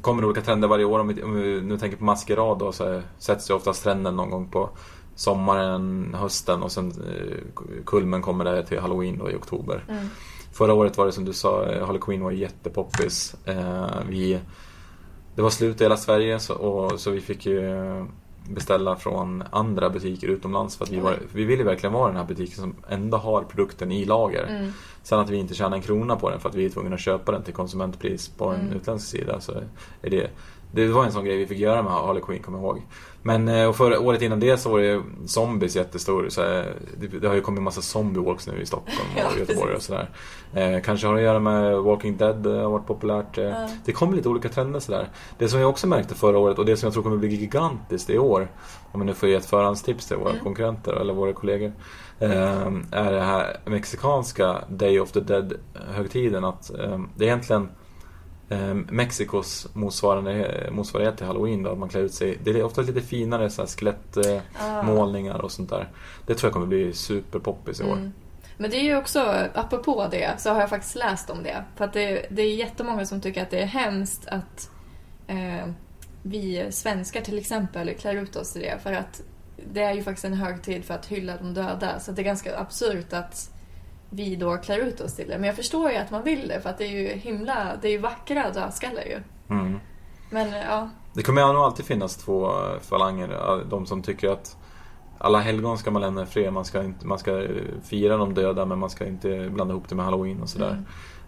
kommer 0.00 0.22
det 0.22 0.28
olika 0.28 0.42
trender 0.42 0.68
varje 0.68 0.84
år. 0.84 0.98
Om 0.98 1.08
vi, 1.08 1.22
om 1.22 1.34
vi 1.34 1.60
nu 1.60 1.78
tänker 1.78 1.96
på 1.96 2.04
maskerad 2.04 2.58
då 2.58 2.72
så 2.72 3.02
sätts 3.18 3.50
ju 3.50 3.54
oftast 3.54 3.82
trenden 3.82 4.16
någon 4.16 4.30
gång 4.30 4.48
på 4.48 4.70
sommaren, 5.14 6.16
hösten 6.20 6.62
och 6.62 6.72
sen 6.72 6.90
eh, 6.90 7.62
kulmen 7.86 8.22
kommer 8.22 8.44
det 8.44 8.66
till 8.66 8.80
halloween 8.80 9.18
då 9.18 9.30
i 9.30 9.34
oktober. 9.34 9.84
Mm. 9.88 10.08
Förra 10.54 10.74
året 10.74 10.96
var 10.98 11.06
det 11.06 11.12
som 11.12 11.24
du 11.24 11.32
sa, 11.32 11.66
eh, 11.66 11.86
Harley 11.86 12.00
Quinn 12.00 12.22
var 12.24 12.30
jättepoppis. 12.30 13.36
Eh, 13.44 13.86
vi, 14.08 14.40
det 15.34 15.42
var 15.42 15.50
slut 15.50 15.80
i 15.80 15.84
hela 15.84 15.96
Sverige 15.96 16.38
så, 16.38 16.54
och, 16.54 17.00
så 17.00 17.10
vi 17.10 17.20
fick 17.20 17.46
ju 17.46 17.60
beställa 18.48 18.96
från 18.96 19.44
andra 19.50 19.90
butiker 19.90 20.28
utomlands 20.28 20.76
för 20.76 20.84
att 20.84 20.90
vi, 20.90 21.00
var, 21.00 21.18
vi 21.32 21.44
ville 21.44 21.64
verkligen 21.64 21.92
vara 21.92 22.08
den 22.08 22.16
här 22.16 22.24
butiken 22.24 22.56
som 22.56 22.74
ändå 22.88 23.16
har 23.16 23.42
produkten 23.42 23.92
i 23.92 24.04
lager. 24.04 24.46
Mm. 24.46 24.72
Sen 25.02 25.20
att 25.20 25.30
vi 25.30 25.36
inte 25.36 25.54
tjänar 25.54 25.76
en 25.76 25.82
krona 25.82 26.16
på 26.16 26.30
den 26.30 26.40
för 26.40 26.48
att 26.48 26.54
vi 26.54 26.64
är 26.64 26.70
tvungna 26.70 26.94
att 26.94 27.00
köpa 27.00 27.32
den 27.32 27.42
till 27.42 27.54
konsumentpris 27.54 28.28
på 28.28 28.48
en 28.48 28.60
Mm. 28.60 28.72
utländsk 28.76 29.08
sida. 29.08 29.40
Så 29.40 29.52
är 30.02 30.10
det, 30.10 30.30
det 30.74 30.86
var 30.88 31.04
en 31.04 31.12
sån 31.12 31.24
grej 31.24 31.36
vi 31.36 31.46
fick 31.46 31.58
göra 31.58 31.82
med 31.82 31.92
Harley 31.92 32.22
Quinn, 32.22 32.42
kommer 32.42 32.58
jag 32.58 32.64
ihåg. 32.64 32.82
Men 33.22 33.48
eh, 33.48 33.68
och 33.68 33.76
för 33.76 33.98
året 33.98 34.22
innan 34.22 34.40
det 34.40 34.56
så 34.56 34.70
var 34.70 34.80
det 34.80 35.02
zombies 35.26 35.76
jättestor. 35.76 36.26
Så 36.28 36.42
eh, 36.42 36.64
det, 36.98 37.06
det 37.06 37.28
har 37.28 37.34
ju 37.34 37.40
kommit 37.40 37.58
en 37.58 37.64
massa 37.64 37.82
zombiewalks 37.82 38.46
nu 38.46 38.60
i 38.60 38.66
Stockholm 38.66 39.08
och 39.14 39.20
Ja, 39.34 39.38
Göteborg 39.38 39.74
och 39.74 39.82
sådär. 39.82 40.10
Eh, 40.54 40.80
kanske 40.82 41.06
har 41.06 41.14
att 41.14 41.22
göra 41.22 41.38
med 41.38 41.78
Walking 41.82 42.16
Dead, 42.16 42.36
det 42.36 42.50
har 42.50 42.70
varit 42.70 42.86
populärt. 42.86 43.34
Det 43.84 43.92
kommer 43.92 44.16
lite 44.16 44.28
olika 44.28 44.48
trender 44.48 44.80
sådär. 44.80 45.08
Det 45.38 45.48
som 45.48 45.60
jag 45.60 45.70
också 45.70 45.86
märkte 45.86 46.14
förra 46.14 46.38
året 46.38 46.58
och 46.58 46.66
det 46.66 46.76
som 46.76 46.86
jag 46.86 46.92
tror 46.92 47.02
kommer 47.02 47.16
bli 47.16 47.28
gigantiskt 47.28 48.10
i 48.10 48.18
år, 48.18 48.48
om 48.92 49.00
vi 49.00 49.06
nu 49.06 49.14
får 49.14 49.28
ge 49.28 49.34
ett 49.34 49.46
förhandstips 49.46 50.06
till 50.06 50.16
våra 50.16 50.30
Mm. 50.30 50.42
konkurrenter 50.44 50.92
eller 50.92 51.14
våra 51.14 51.32
kollegor, 51.32 51.72
eh, 52.18 52.66
är 52.90 53.12
det 53.12 53.20
här 53.20 53.56
mexikanska 53.64 54.58
Day 54.68 55.00
of 55.00 55.12
the 55.12 55.20
Dead-högtiden. 55.20 56.44
Att 56.44 56.70
eh, 56.70 57.00
det 57.16 57.24
är 57.24 57.28
egentligen 57.28 57.68
eh, 58.54 58.74
Mexikos 58.74 59.66
motsvarande, 59.72 60.68
motsvarighet 60.72 61.16
till 61.16 61.26
Halloween 61.26 61.62
då, 61.62 61.70
att 61.70 61.78
man 61.78 61.88
klär 61.88 62.00
ut 62.00 62.14
sig. 62.14 62.38
Det 62.44 62.50
är 62.50 62.64
ofta 62.64 62.82
lite 62.82 63.00
finare 63.00 63.50
så 63.50 63.62
här 63.62 63.68
skelettmålningar 63.68 65.38
och 65.38 65.52
sånt 65.52 65.70
där. 65.70 65.88
Det 66.26 66.34
tror 66.34 66.48
jag 66.48 66.52
kommer 66.52 66.66
bli 66.66 66.92
superpoppis 66.92 67.80
i 67.80 67.84
år. 67.84 67.92
Mm. 67.92 68.12
Men 68.56 68.70
det 68.70 68.76
är 68.76 68.82
ju 68.82 68.96
också, 68.96 69.48
apropå 69.54 70.08
det, 70.10 70.34
så 70.38 70.50
har 70.50 70.60
jag 70.60 70.70
faktiskt 70.70 70.94
läst 70.94 71.30
om 71.30 71.42
det. 71.42 71.64
För 71.76 71.84
att 71.84 71.92
det, 71.92 72.26
det 72.30 72.42
är 72.42 72.54
jättemånga 72.54 73.06
som 73.06 73.20
tycker 73.20 73.42
att 73.42 73.50
det 73.50 73.62
är 73.62 73.66
hemskt 73.66 74.26
att 74.26 74.70
eh, 75.26 75.68
vi 76.22 76.66
svenskar 76.70 77.20
till 77.20 77.38
exempel 77.38 77.94
klär 77.94 78.14
ut 78.14 78.36
oss 78.36 78.52
till 78.52 78.62
det. 78.62 78.78
För 78.82 78.92
att 78.92 79.22
det 79.72 79.82
är 79.82 79.92
ju 79.92 80.02
faktiskt 80.02 80.24
en 80.24 80.34
högtid 80.34 80.84
för 80.84 80.94
att 80.94 81.06
hylla 81.06 81.36
de 81.36 81.54
döda. 81.54 82.00
Så 82.00 82.12
det 82.12 82.22
är 82.22 82.24
ganska 82.24 82.58
absurt 82.58 83.12
att 83.12 83.53
vi 84.14 84.36
då 84.36 84.56
klär 84.56 84.78
ut 84.78 85.00
oss 85.00 85.14
till 85.14 85.28
det. 85.28 85.38
Men 85.38 85.44
jag 85.46 85.56
förstår 85.56 85.90
ju 85.90 85.96
att 85.96 86.10
man 86.10 86.22
vill 86.24 86.48
det 86.48 86.60
för 86.60 86.70
att 86.70 86.78
det 86.78 86.84
är 86.84 86.88
ju 87.02 87.08
himla, 87.08 87.76
det 87.82 87.88
är 87.88 87.92
ju 87.92 87.98
vackra 87.98 88.50
dödskallar 88.50 89.02
ju. 89.02 89.18
Mm. 89.50 89.78
Men 90.30 90.52
ja, 90.52 90.88
Det 91.14 91.22
kommer 91.22 91.52
nog 91.52 91.62
alltid 91.62 91.84
finnas 91.86 92.16
två 92.16 92.50
falanger. 92.80 93.64
De 93.70 93.86
som 93.86 94.02
tycker 94.02 94.28
att 94.28 94.56
alla 95.18 95.38
helgon 95.40 95.78
ska 95.78 95.90
man 95.90 96.02
lämna 96.02 96.22
i 96.22 96.26
fred. 96.26 96.52
Man 96.52 96.64
ska, 96.64 96.82
inte, 96.82 97.06
man 97.06 97.18
ska 97.18 97.46
fira 97.84 98.16
de 98.16 98.34
döda 98.34 98.64
men 98.66 98.78
man 98.78 98.90
ska 98.90 99.06
inte 99.06 99.50
blanda 99.50 99.74
ihop 99.74 99.88
det 99.88 99.94
med 99.94 100.04
halloween 100.04 100.42
och 100.42 100.48
sådär. 100.48 100.82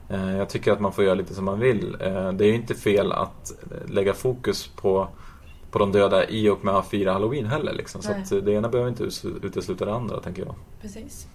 Eh, 0.08 0.36
Jag 0.36 0.48
tycker 0.48 0.72
att 0.72 0.80
man 0.80 0.92
får 0.92 1.04
göra 1.04 1.14
lite 1.14 1.34
som 1.34 1.44
man 1.44 1.58
vill. 1.60 1.96
Eh, 2.00 2.32
Det 2.32 2.44
är 2.44 2.48
ju 2.48 2.54
inte 2.54 2.74
fel 2.74 3.12
att 3.12 3.52
lägga 3.86 4.14
fokus 4.14 4.66
på, 4.68 5.08
på 5.70 5.78
de 5.78 5.92
döda 5.92 6.28
i 6.28 6.48
och 6.48 6.64
med 6.64 6.74
att 6.74 6.86
fira 6.86 7.12
halloween 7.12 7.46
heller. 7.46 7.72
Liksom. 7.72 8.02
Så 8.24 8.40
det 8.40 8.52
ena 8.52 8.68
behöver 8.68 8.90
inte 8.90 9.04
utesluta 9.42 9.84
det 9.84 9.94
andra 9.94 10.20
tänker 10.20 10.42
jag. 10.46 10.54
Precis. 10.82 11.28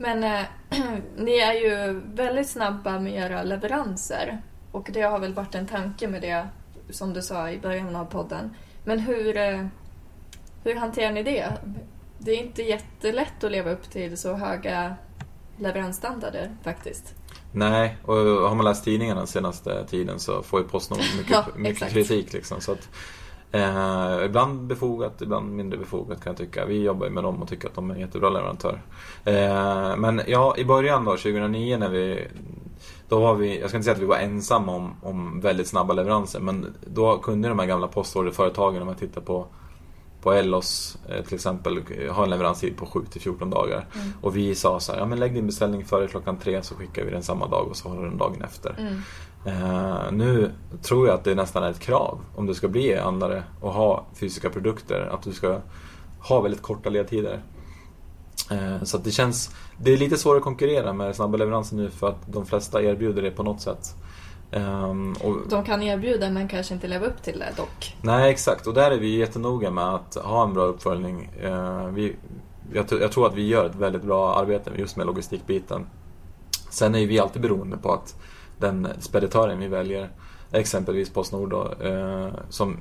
Men 0.00 0.24
eh, 0.24 0.46
ni 1.16 1.38
är 1.38 1.52
ju 1.52 2.00
väldigt 2.14 2.48
snabba 2.48 2.98
med 2.98 3.14
era 3.14 3.42
leveranser. 3.42 4.42
Och 4.72 4.90
det 4.92 5.00
har 5.00 5.18
väl 5.18 5.34
varit 5.34 5.54
en 5.54 5.66
tanke 5.66 6.08
med 6.08 6.22
det, 6.22 6.48
som 6.90 7.12
du 7.12 7.22
sa 7.22 7.50
i 7.50 7.58
början 7.58 7.96
av 7.96 8.04
podden. 8.04 8.54
Men 8.84 8.98
hur, 8.98 9.36
eh, 9.36 9.66
hur 10.64 10.74
hanterar 10.74 11.12
ni 11.12 11.22
det? 11.22 11.52
Det 12.18 12.30
är 12.30 12.36
inte 12.36 12.62
jättelätt 12.62 13.44
att 13.44 13.50
leva 13.50 13.70
upp 13.70 13.90
till 13.90 14.18
så 14.18 14.34
höga 14.34 14.94
leveransstandarder 15.56 16.56
faktiskt. 16.62 17.14
Nej, 17.52 17.96
och 18.04 18.16
har 18.16 18.54
man 18.54 18.64
läst 18.64 18.84
tidningarna 18.84 19.20
den 19.20 19.26
senaste 19.26 19.86
tiden 19.86 20.20
så 20.20 20.42
får 20.42 20.60
ju 20.60 20.68
Postnord 20.68 21.00
mycket, 21.16 21.32
Ja, 21.32 21.46
mycket 21.56 21.90
kritik. 21.90 22.32
Liksom, 22.32 22.60
så 22.60 22.72
att, 22.72 22.88
eh, 23.52 24.24
ibland 24.24 24.60
befogat, 24.60 25.22
ibland 25.22 25.56
mindre 25.56 25.78
befogat 25.78 26.24
kan 26.24 26.30
jag 26.30 26.36
tycka. 26.36 26.64
Vi 26.64 26.82
jobbar 26.82 27.06
ju 27.06 27.12
med 27.12 27.24
dem 27.24 27.42
och 27.42 27.48
tycker 27.48 27.68
att 27.68 27.74
de 27.74 27.90
är 27.90 27.94
en 27.94 28.00
jättebra 28.00 28.30
leverantör. 28.30 28.82
Eh, 29.24 29.96
men 29.96 30.22
ja, 30.26 30.54
i 30.56 30.64
början 30.64 31.04
då, 31.04 31.10
2009 31.10 31.76
när 31.76 31.88
vi 31.88 32.26
då 33.08 33.20
var 33.20 33.34
vi, 33.34 33.60
jag 33.60 33.68
ska 33.68 33.76
inte 33.76 33.84
säga 33.84 33.94
att 33.94 34.02
vi 34.02 34.06
var 34.06 34.16
ensamma 34.16 34.72
om, 34.72 34.94
om 35.02 35.40
väldigt 35.40 35.68
snabba 35.68 35.94
leveranser 35.94 36.40
men 36.40 36.66
då 36.86 37.18
kunde 37.18 37.48
de 37.48 37.58
här 37.58 37.66
gamla 37.66 37.86
postorderföretagen, 37.86 38.82
om 38.82 38.86
man 38.86 38.96
tittar 38.96 39.20
på 39.20 39.46
på 40.22 40.32
Ellos 40.32 40.98
eh, 41.08 41.24
till 41.24 41.34
exempel 41.34 41.82
eh, 41.98 42.14
ha 42.14 42.24
en 42.24 42.30
leveranstid 42.30 42.76
på 42.76 42.86
7 42.86 43.00
till 43.10 43.20
14 43.20 43.50
dagar. 43.50 43.86
Mm. 43.94 44.12
Och 44.20 44.36
vi 44.36 44.54
sa 44.54 44.80
så 44.80 44.92
här, 44.92 44.98
ja 44.98 45.06
men 45.06 45.18
lägg 45.18 45.34
din 45.34 45.46
beställning 45.46 45.84
före 45.84 46.08
klockan 46.08 46.36
tre 46.36 46.62
så 46.62 46.74
skickar 46.74 47.04
vi 47.04 47.10
den 47.10 47.22
samma 47.22 47.46
dag 47.46 47.68
och 47.68 47.76
så 47.76 47.88
har 47.88 47.96
du 47.96 48.02
den 48.02 48.18
dagen 48.18 48.42
efter. 48.42 48.76
Mm. 48.78 49.02
Eh, 49.44 50.12
nu 50.12 50.50
tror 50.82 51.06
jag 51.06 51.14
att 51.14 51.24
det 51.24 51.34
nästan 51.34 51.62
är 51.62 51.70
ett 51.70 51.80
krav 51.80 52.20
om 52.34 52.46
du 52.46 52.54
ska 52.54 52.68
bli 52.68 52.88
e-handlare 52.88 53.42
och 53.60 53.72
ha 53.72 54.06
fysiska 54.14 54.50
produkter 54.50 55.00
att 55.12 55.22
du 55.22 55.32
ska 55.32 55.60
ha 56.20 56.40
väldigt 56.40 56.62
korta 56.62 56.90
ledtider. 56.90 57.42
Eh, 58.50 58.82
så 58.82 58.98
det 58.98 59.10
känns, 59.10 59.56
det 59.78 59.92
är 59.92 59.96
lite 59.96 60.16
svårare 60.16 60.38
att 60.38 60.44
konkurrera 60.44 60.92
med 60.92 61.16
snabba 61.16 61.36
leveranser 61.36 61.76
nu 61.76 61.90
för 61.90 62.08
att 62.08 62.26
de 62.26 62.46
flesta 62.46 62.82
erbjuder 62.82 63.22
det 63.22 63.30
på 63.30 63.42
något 63.42 63.60
sätt. 63.60 63.94
Ehm, 64.52 65.12
och, 65.12 65.36
De 65.48 65.64
kan 65.64 65.82
erbjuda 65.82 66.30
men 66.30 66.48
kanske 66.48 66.74
inte 66.74 66.88
leva 66.88 67.06
upp 67.06 67.22
till 67.22 67.38
det 67.38 67.52
dock. 67.56 67.96
Nej, 68.02 68.30
exakt. 68.30 68.66
Och 68.66 68.74
där 68.74 68.90
är 68.90 68.98
vi 68.98 69.16
jättenoga 69.18 69.70
med 69.70 69.94
att 69.94 70.14
ha 70.14 70.44
en 70.44 70.54
bra 70.54 70.64
uppföljning. 70.64 71.30
Eh, 71.42 71.86
vi, 71.86 72.16
jag, 72.72 72.86
jag 72.90 73.12
tror 73.12 73.26
att 73.26 73.34
vi 73.34 73.48
gör 73.48 73.66
ett 73.66 73.74
väldigt 73.74 74.02
bra 74.02 74.34
arbete 74.34 74.70
just 74.76 74.96
med 74.96 75.06
logistikbiten. 75.06 75.86
Sen 76.70 76.94
är 76.94 77.06
vi 77.06 77.18
alltid 77.18 77.42
beroende 77.42 77.76
på 77.76 77.92
att 77.92 78.14
den 78.60 78.88
speditören 78.98 79.58
vi 79.58 79.68
väljer, 79.68 80.08
exempelvis 80.52 81.10
Postnord 81.10 81.50
då, 81.50 81.86
eh, 81.86 82.28
som 82.48 82.76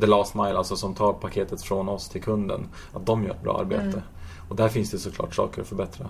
the 0.00 0.06
last 0.06 0.34
mile, 0.34 0.56
alltså 0.56 0.76
som 0.76 0.94
tar 0.94 1.12
paketet 1.12 1.62
från 1.62 1.88
oss 1.88 2.08
till 2.08 2.22
kunden, 2.22 2.68
att 2.92 3.06
de 3.06 3.24
gör 3.24 3.30
ett 3.30 3.42
bra 3.42 3.58
arbete. 3.60 3.82
Mm. 3.82 4.00
Och 4.48 4.56
där 4.56 4.68
finns 4.68 4.90
det 4.90 4.98
såklart 4.98 5.34
saker 5.34 5.62
att 5.62 5.68
förbättra. 5.68 6.06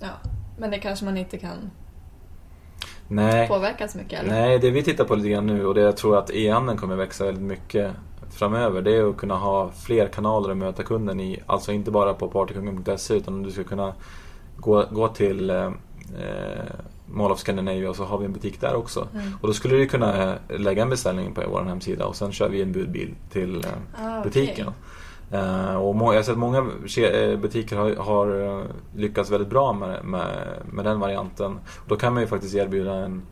Ja. 0.00 0.30
Men 0.58 0.70
det 0.70 0.78
kanske 0.78 1.04
man 1.04 1.16
inte 1.16 1.38
kan 1.38 1.70
Nej. 3.08 3.48
påverka 3.48 3.88
så 3.88 3.98
mycket 3.98 4.20
eller? 4.20 4.30
Nej, 4.30 4.58
det 4.58 4.70
vi 4.70 4.82
tittar 4.82 5.04
på 5.04 5.14
lite 5.14 5.28
grann 5.28 5.46
nu 5.46 5.66
och 5.66 5.74
det 5.74 5.80
jag 5.80 5.96
tror 5.96 6.18
att 6.18 6.30
e-handeln 6.30 6.78
kommer 6.78 6.96
växa 6.96 7.24
väldigt 7.24 7.44
mycket 7.44 7.90
framöver 8.32 8.82
det 8.82 8.96
är 8.96 9.10
att 9.10 9.16
kunna 9.16 9.36
ha 9.36 9.70
fler 9.70 10.08
kanaler 10.08 10.50
att 10.50 10.56
möta 10.56 10.82
kunden 10.82 11.20
i. 11.20 11.42
Alltså 11.46 11.72
inte 11.72 11.90
bara 11.90 12.14
på 12.14 12.28
partykungen.se 12.28 13.14
utan 13.14 13.42
du 13.42 13.50
ska 13.50 13.64
kunna 13.64 13.94
gå, 14.56 14.84
gå 14.90 15.08
till 15.08 15.50
eh, 15.50 15.66
eh, 16.18 16.74
Mall 17.12 17.32
of 17.32 17.38
Scandinavia 17.38 17.90
och 17.90 17.96
så 17.96 18.04
har 18.04 18.18
vi 18.18 18.24
en 18.24 18.32
butik 18.32 18.60
där 18.60 18.74
också. 18.74 19.08
Mm. 19.14 19.26
Och 19.40 19.48
då 19.48 19.54
skulle 19.54 19.76
du 19.76 19.86
kunna 19.86 20.34
lägga 20.48 20.82
en 20.82 20.90
beställning 20.90 21.34
på 21.34 21.42
vår 21.50 21.62
hemsida 21.62 22.06
och 22.06 22.16
sen 22.16 22.32
kör 22.32 22.48
vi 22.48 22.62
en 22.62 22.72
budbil 22.72 23.14
till 23.30 23.56
eh, 23.64 23.70
Ah, 24.06 24.22
butiken. 24.22 24.66
Eh, 25.30 25.74
och 25.74 25.96
jag 25.96 26.18
har 26.18 26.22
sett 26.22 26.38
många 26.38 26.60
ke- 26.86 27.30
eh, 27.32 27.38
butiker 27.38 27.76
har, 27.76 27.94
har 27.96 28.40
eh, 28.60 28.64
lyckats 28.96 29.30
väldigt 29.30 29.50
bra 29.50 29.72
med, 29.72 30.04
med, 30.04 30.46
med 30.72 30.84
den 30.84 31.00
varianten. 31.00 31.52
Och 31.76 31.88
då 31.88 31.96
kan 31.96 32.12
man 32.12 32.22
ju 32.22 32.26
faktiskt 32.28 32.54
erbjuda 32.54 32.94
en, 32.94 33.22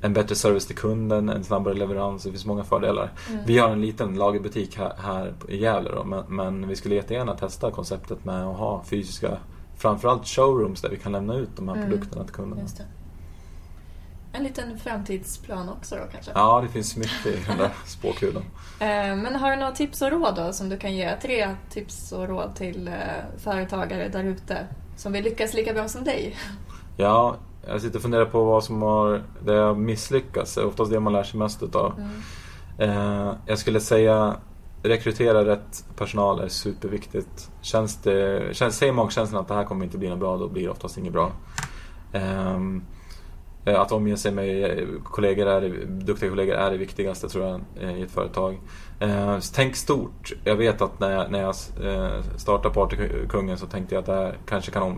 en 0.00 0.12
bättre 0.12 0.34
service 0.34 0.66
till 0.66 0.76
kunden, 0.76 1.28
en 1.28 1.44
snabbare 1.44 1.74
leverans. 1.74 2.22
Det 2.22 2.30
finns 2.30 2.46
många 2.46 2.64
fördelar. 2.64 3.10
Mm. 3.30 3.42
Vi 3.46 3.58
har 3.58 3.68
en 3.70 3.80
liten 3.80 4.14
lagerbutik 4.14 4.76
här, 4.78 4.92
här 4.98 5.32
i 5.48 5.56
Gävle 5.56 5.90
då, 5.94 6.04
men, 6.04 6.24
men 6.28 6.68
vi 6.68 6.76
skulle 6.76 6.94
jättegärna 6.94 7.34
testa 7.34 7.70
konceptet 7.70 8.24
med 8.24 8.46
att 8.46 8.56
ha 8.56 8.82
fysiska, 8.90 9.36
framförallt 9.76 10.26
showrooms 10.26 10.80
där 10.82 10.88
vi 10.88 10.96
kan 10.96 11.12
lämna 11.12 11.34
ut 11.34 11.50
de 11.56 11.68
här 11.68 11.76
Mm. 11.76 11.88
produkterna 11.90 12.24
till 12.24 12.34
kunderna. 12.34 12.62
En 14.32 14.44
liten 14.44 14.78
framtidsplan 14.78 15.68
också 15.68 15.94
då 15.96 16.02
kanske? 16.12 16.30
Ja, 16.34 16.60
det 16.60 16.68
finns 16.68 16.96
mycket 16.96 17.26
i 17.26 17.38
den 17.48 17.58
där 17.58 17.70
spåkulan. 17.86 18.42
Eh, 18.80 18.86
Men 19.16 19.34
har 19.36 19.50
du 19.50 19.56
några 19.56 19.72
tips 19.72 20.02
och 20.02 20.10
råd 20.10 20.34
då 20.36 20.52
som 20.52 20.68
du 20.68 20.76
kan 20.78 20.94
ge? 20.94 21.16
Tre 21.22 21.54
tips 21.70 22.12
och 22.12 22.28
råd 22.28 22.54
till 22.54 22.88
eh, 22.88 22.94
företagare 23.38 24.08
där 24.08 24.24
ute 24.24 24.66
som 24.96 25.12
vill 25.12 25.24
lyckas 25.24 25.54
lika 25.54 25.72
bra 25.72 25.88
som 25.88 26.04
dig. 26.04 26.36
Ja, 26.98 27.36
jag 27.68 27.80
sitter 27.80 27.96
och 27.96 28.02
funderar 28.02 28.24
på 28.24 28.44
vad 28.44 28.64
som 28.64 28.82
har 28.82 29.22
det 29.44 29.52
har 29.52 29.74
misslyckats. 29.74 30.54
Det 30.54 30.60
är 30.60 30.66
oftast 30.66 30.90
det 30.90 31.00
man 31.00 31.12
lär 31.12 31.22
sig 31.22 31.38
mest 31.38 31.62
utav. 31.62 31.92
Mm. 31.98 32.10
Eh, 32.90 33.32
jag 33.46 33.58
skulle 33.58 33.80
säga 33.80 34.36
rekrytera 34.88 35.44
rätt 35.44 35.84
personal 35.96 36.40
är 36.40 36.48
superviktigt. 36.48 37.50
Känns 37.60 38.02
det, 38.02 38.48
känns, 38.56 38.76
säger 38.76 38.92
magkänslan 38.92 39.40
att 39.40 39.48
det 39.48 39.54
här 39.54 39.64
kommer 39.64 39.84
inte 39.84 39.98
bli 39.98 40.08
något 40.08 40.18
bra, 40.18 40.36
då 40.36 40.48
blir 40.48 40.62
det 40.62 40.68
oftast 40.68 40.98
inget 40.98 41.12
bra. 41.12 41.32
Um, 42.12 42.84
Eh, 43.66 43.80
att 43.80 43.92
omge 43.92 44.16
sig 44.16 44.32
med 44.32 44.78
eh, 44.78 44.86
kollegor 45.04 45.46
är, 45.46 45.86
duktiga 45.86 46.30
kollegor 46.30 46.54
är 46.54 46.70
det 46.70 46.76
viktigaste 46.76 47.28
tror 47.28 47.44
jag 47.44 47.60
eh, 47.80 47.98
i 47.98 48.02
ett 48.02 48.10
företag. 48.10 48.60
Tänk 49.54 49.76
stort. 49.76 50.32
Jag 50.44 50.56
vet 50.56 50.82
att 50.82 51.00
när 51.00 51.10
jag, 51.10 51.30
när 51.30 51.40
jag 51.42 51.54
startade 52.36 52.74
Partykungen 52.74 53.58
så 53.58 53.66
tänkte 53.66 53.94
jag 53.94 54.00
att 54.00 54.06
det 54.06 54.12
här 54.14 54.36
kanske 54.46 54.70
kan 54.70 54.96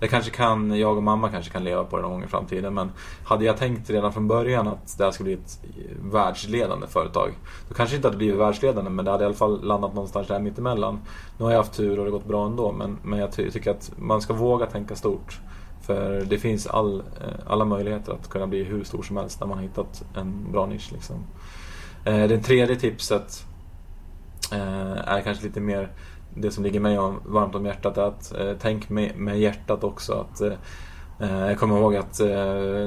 det 0.00 0.08
kanske 0.08 0.30
kan, 0.30 0.78
jag 0.78 0.96
och 0.96 1.02
mamma 1.02 1.28
kanske 1.28 1.52
kan 1.52 1.64
leva 1.64 1.84
på 1.84 1.96
det 1.96 2.02
någon 2.02 2.12
gång 2.12 2.24
i 2.24 2.26
framtiden. 2.26 2.74
Men 2.74 2.90
hade 3.24 3.44
jag 3.44 3.56
tänkt 3.56 3.90
redan 3.90 4.12
från 4.12 4.28
början 4.28 4.68
att 4.68 4.98
det 4.98 5.04
här 5.04 5.10
skulle 5.10 5.24
bli 5.26 5.34
ett 5.34 5.60
världsledande 6.02 6.86
företag. 6.86 7.30
Då 7.68 7.74
kanske 7.74 7.94
det 7.94 7.96
inte 7.96 8.08
hade 8.08 8.18
blivit 8.18 8.40
världsledande 8.40 8.90
men 8.90 9.04
det 9.04 9.10
hade 9.10 9.24
i 9.24 9.26
alla 9.26 9.34
fall 9.34 9.64
landat 9.64 9.94
någonstans 9.94 10.28
där 10.28 10.38
mittemellan. 10.40 11.00
Nu 11.38 11.44
har 11.44 11.52
jag 11.52 11.58
haft 11.58 11.76
tur 11.76 11.90
och 11.90 11.96
det 12.04 12.10
har 12.10 12.18
gått 12.18 12.28
bra 12.28 12.46
ändå 12.46 12.72
men, 12.72 12.98
men 13.02 13.18
jag 13.18 13.32
ty- 13.32 13.50
tycker 13.50 13.70
att 13.70 13.92
man 13.96 14.20
ska 14.20 14.34
våga 14.34 14.66
tänka 14.66 14.96
stort. 14.96 15.40
För 15.88 16.24
det 16.24 16.38
finns 16.38 16.66
all, 16.66 17.00
eh, 17.00 17.32
alla 17.46 17.64
möjligheter 17.64 18.12
att 18.12 18.28
kunna 18.28 18.46
bli 18.46 18.64
hur 18.64 18.84
stor 18.84 19.02
som 19.02 19.16
helst 19.16 19.40
när 19.40 19.46
man 19.46 19.58
har 19.58 19.62
hittat 19.62 20.04
en 20.16 20.52
bra 20.52 20.66
nisch. 20.66 20.92
Liksom. 20.92 21.16
Eh, 22.04 22.28
det 22.28 22.38
tredje 22.38 22.76
tipset 22.76 23.46
eh, 24.52 25.08
är 25.08 25.20
kanske 25.20 25.44
lite 25.46 25.60
mer 25.60 25.88
det 26.34 26.50
som 26.50 26.64
ligger 26.64 26.80
mig 26.80 26.96
varmt 27.24 27.54
om 27.54 27.66
hjärtat. 27.66 27.98
Är 27.98 28.02
att 28.02 28.32
tänk 28.60 28.88
med, 28.88 29.16
med 29.16 29.40
hjärtat 29.40 29.84
också. 29.84 30.12
Att, 30.12 30.42
jag 31.26 31.58
kommer 31.58 31.76
ihåg 31.78 31.96
att 31.96 32.20
eh, 32.20 32.26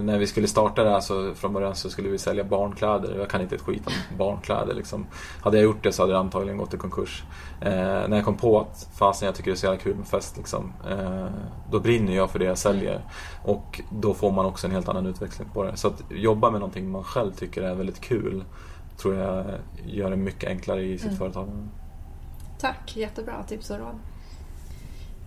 när 0.04 0.18
vi 0.18 0.28
skulle 0.28 0.48
starta 0.48 0.84
det 0.84 0.90
här 0.90 1.00
så 1.00 1.34
från 1.36 1.54
början 1.54 1.76
så 1.76 1.90
skulle 1.90 2.10
vi 2.10 2.18
sälja 2.18 2.44
barnkläder. 2.44 3.18
Jag 3.20 3.30
kan 3.30 3.42
inte 3.42 3.56
ett 3.56 3.62
skit 3.62 3.88
om 3.88 4.18
barnkläder. 4.18 4.74
Liksom. 4.74 5.06
Hade 5.42 5.58
jag 5.58 5.64
gjort 5.64 5.84
det 5.84 5.92
så 5.92 6.02
hade 6.04 6.14
det 6.14 6.20
antagligen 6.20 6.58
gått 6.58 6.74
i 6.74 6.78
konkurs. 6.78 7.24
Eh, 7.62 7.72
när 7.72 8.16
jag 8.16 8.26
kom 8.26 8.38
på 8.38 8.60
att 8.60 8.88
fasen 8.96 9.26
jag 9.26 9.36
tycker 9.36 9.52
det 9.52 9.56
är 9.56 9.60
så 9.60 9.66
jävla 9.66 9.80
kul 9.82 9.96
med 9.96 10.08
fest. 10.08 10.38
Liksom, 10.38 10.74
eh, 10.90 11.26
då 11.72 11.80
brinner 11.80 12.16
jag 12.16 12.30
för 12.30 12.40
det 12.40 12.46
jag 12.46 12.58
säljer. 12.58 13.02
Och 13.44 13.82
då 13.92 14.14
får 14.14 14.32
man 14.32 14.46
också 14.46 14.68
en 14.68 14.74
helt 14.74 14.90
annan 14.90 15.06
utväxling 15.06 15.48
på 15.54 15.64
det. 15.64 15.78
Så 15.78 15.88
att 15.88 16.04
jobba 16.10 16.52
med 16.52 16.60
någonting 16.60 16.92
man 16.92 17.04
själv 17.04 17.32
tycker 17.32 17.62
är 17.62 17.76
väldigt 17.76 18.02
kul 18.02 18.44
tror 18.98 19.16
jag 19.16 19.46
gör 19.86 20.10
det 20.10 20.16
mycket 20.18 20.50
enklare 20.50 20.84
i 20.84 20.98
sitt 20.98 21.08
Mm. 21.08 21.18
företag. 21.18 21.48
Tack, 22.60 22.98
jättebra 22.98 23.44
tips 23.48 23.70
och 23.70 23.78
råd. 23.80 23.96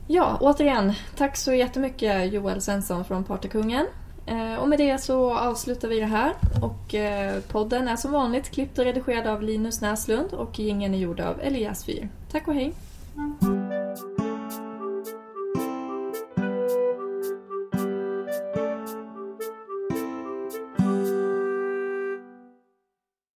Ja, 0.07 0.39
återigen, 0.41 0.93
tack 1.17 1.37
så 1.37 1.53
jättemycket 1.53 2.33
Joel 2.33 2.61
Svensson 2.61 3.05
från 3.05 3.25
Partykungen. 3.25 3.87
Eh, 4.27 4.55
och 4.55 4.69
med 4.69 4.79
det 4.79 4.99
så 4.99 5.39
avslutar 5.39 5.89
vi 5.89 6.01
det 6.01 6.07
här. 6.07 6.33
Och 6.63 6.95
eh, 6.95 7.41
podden 7.41 7.89
är 7.89 7.97
som 7.97 8.13
vanligt 8.13 8.51
klippt 8.51 8.79
och 8.79 8.85
redigerad 8.85 9.27
av 9.27 9.43
Linus 9.43 9.81
Näslund 9.81 10.33
och 10.33 10.59
jingeln 10.59 10.95
är 10.95 10.99
gjord 10.99 11.21
av 11.21 11.41
Elias 11.41 11.85
Fyr. 11.85 12.09
Tack 12.31 12.49
och 12.49 12.55
hej! 12.55 12.75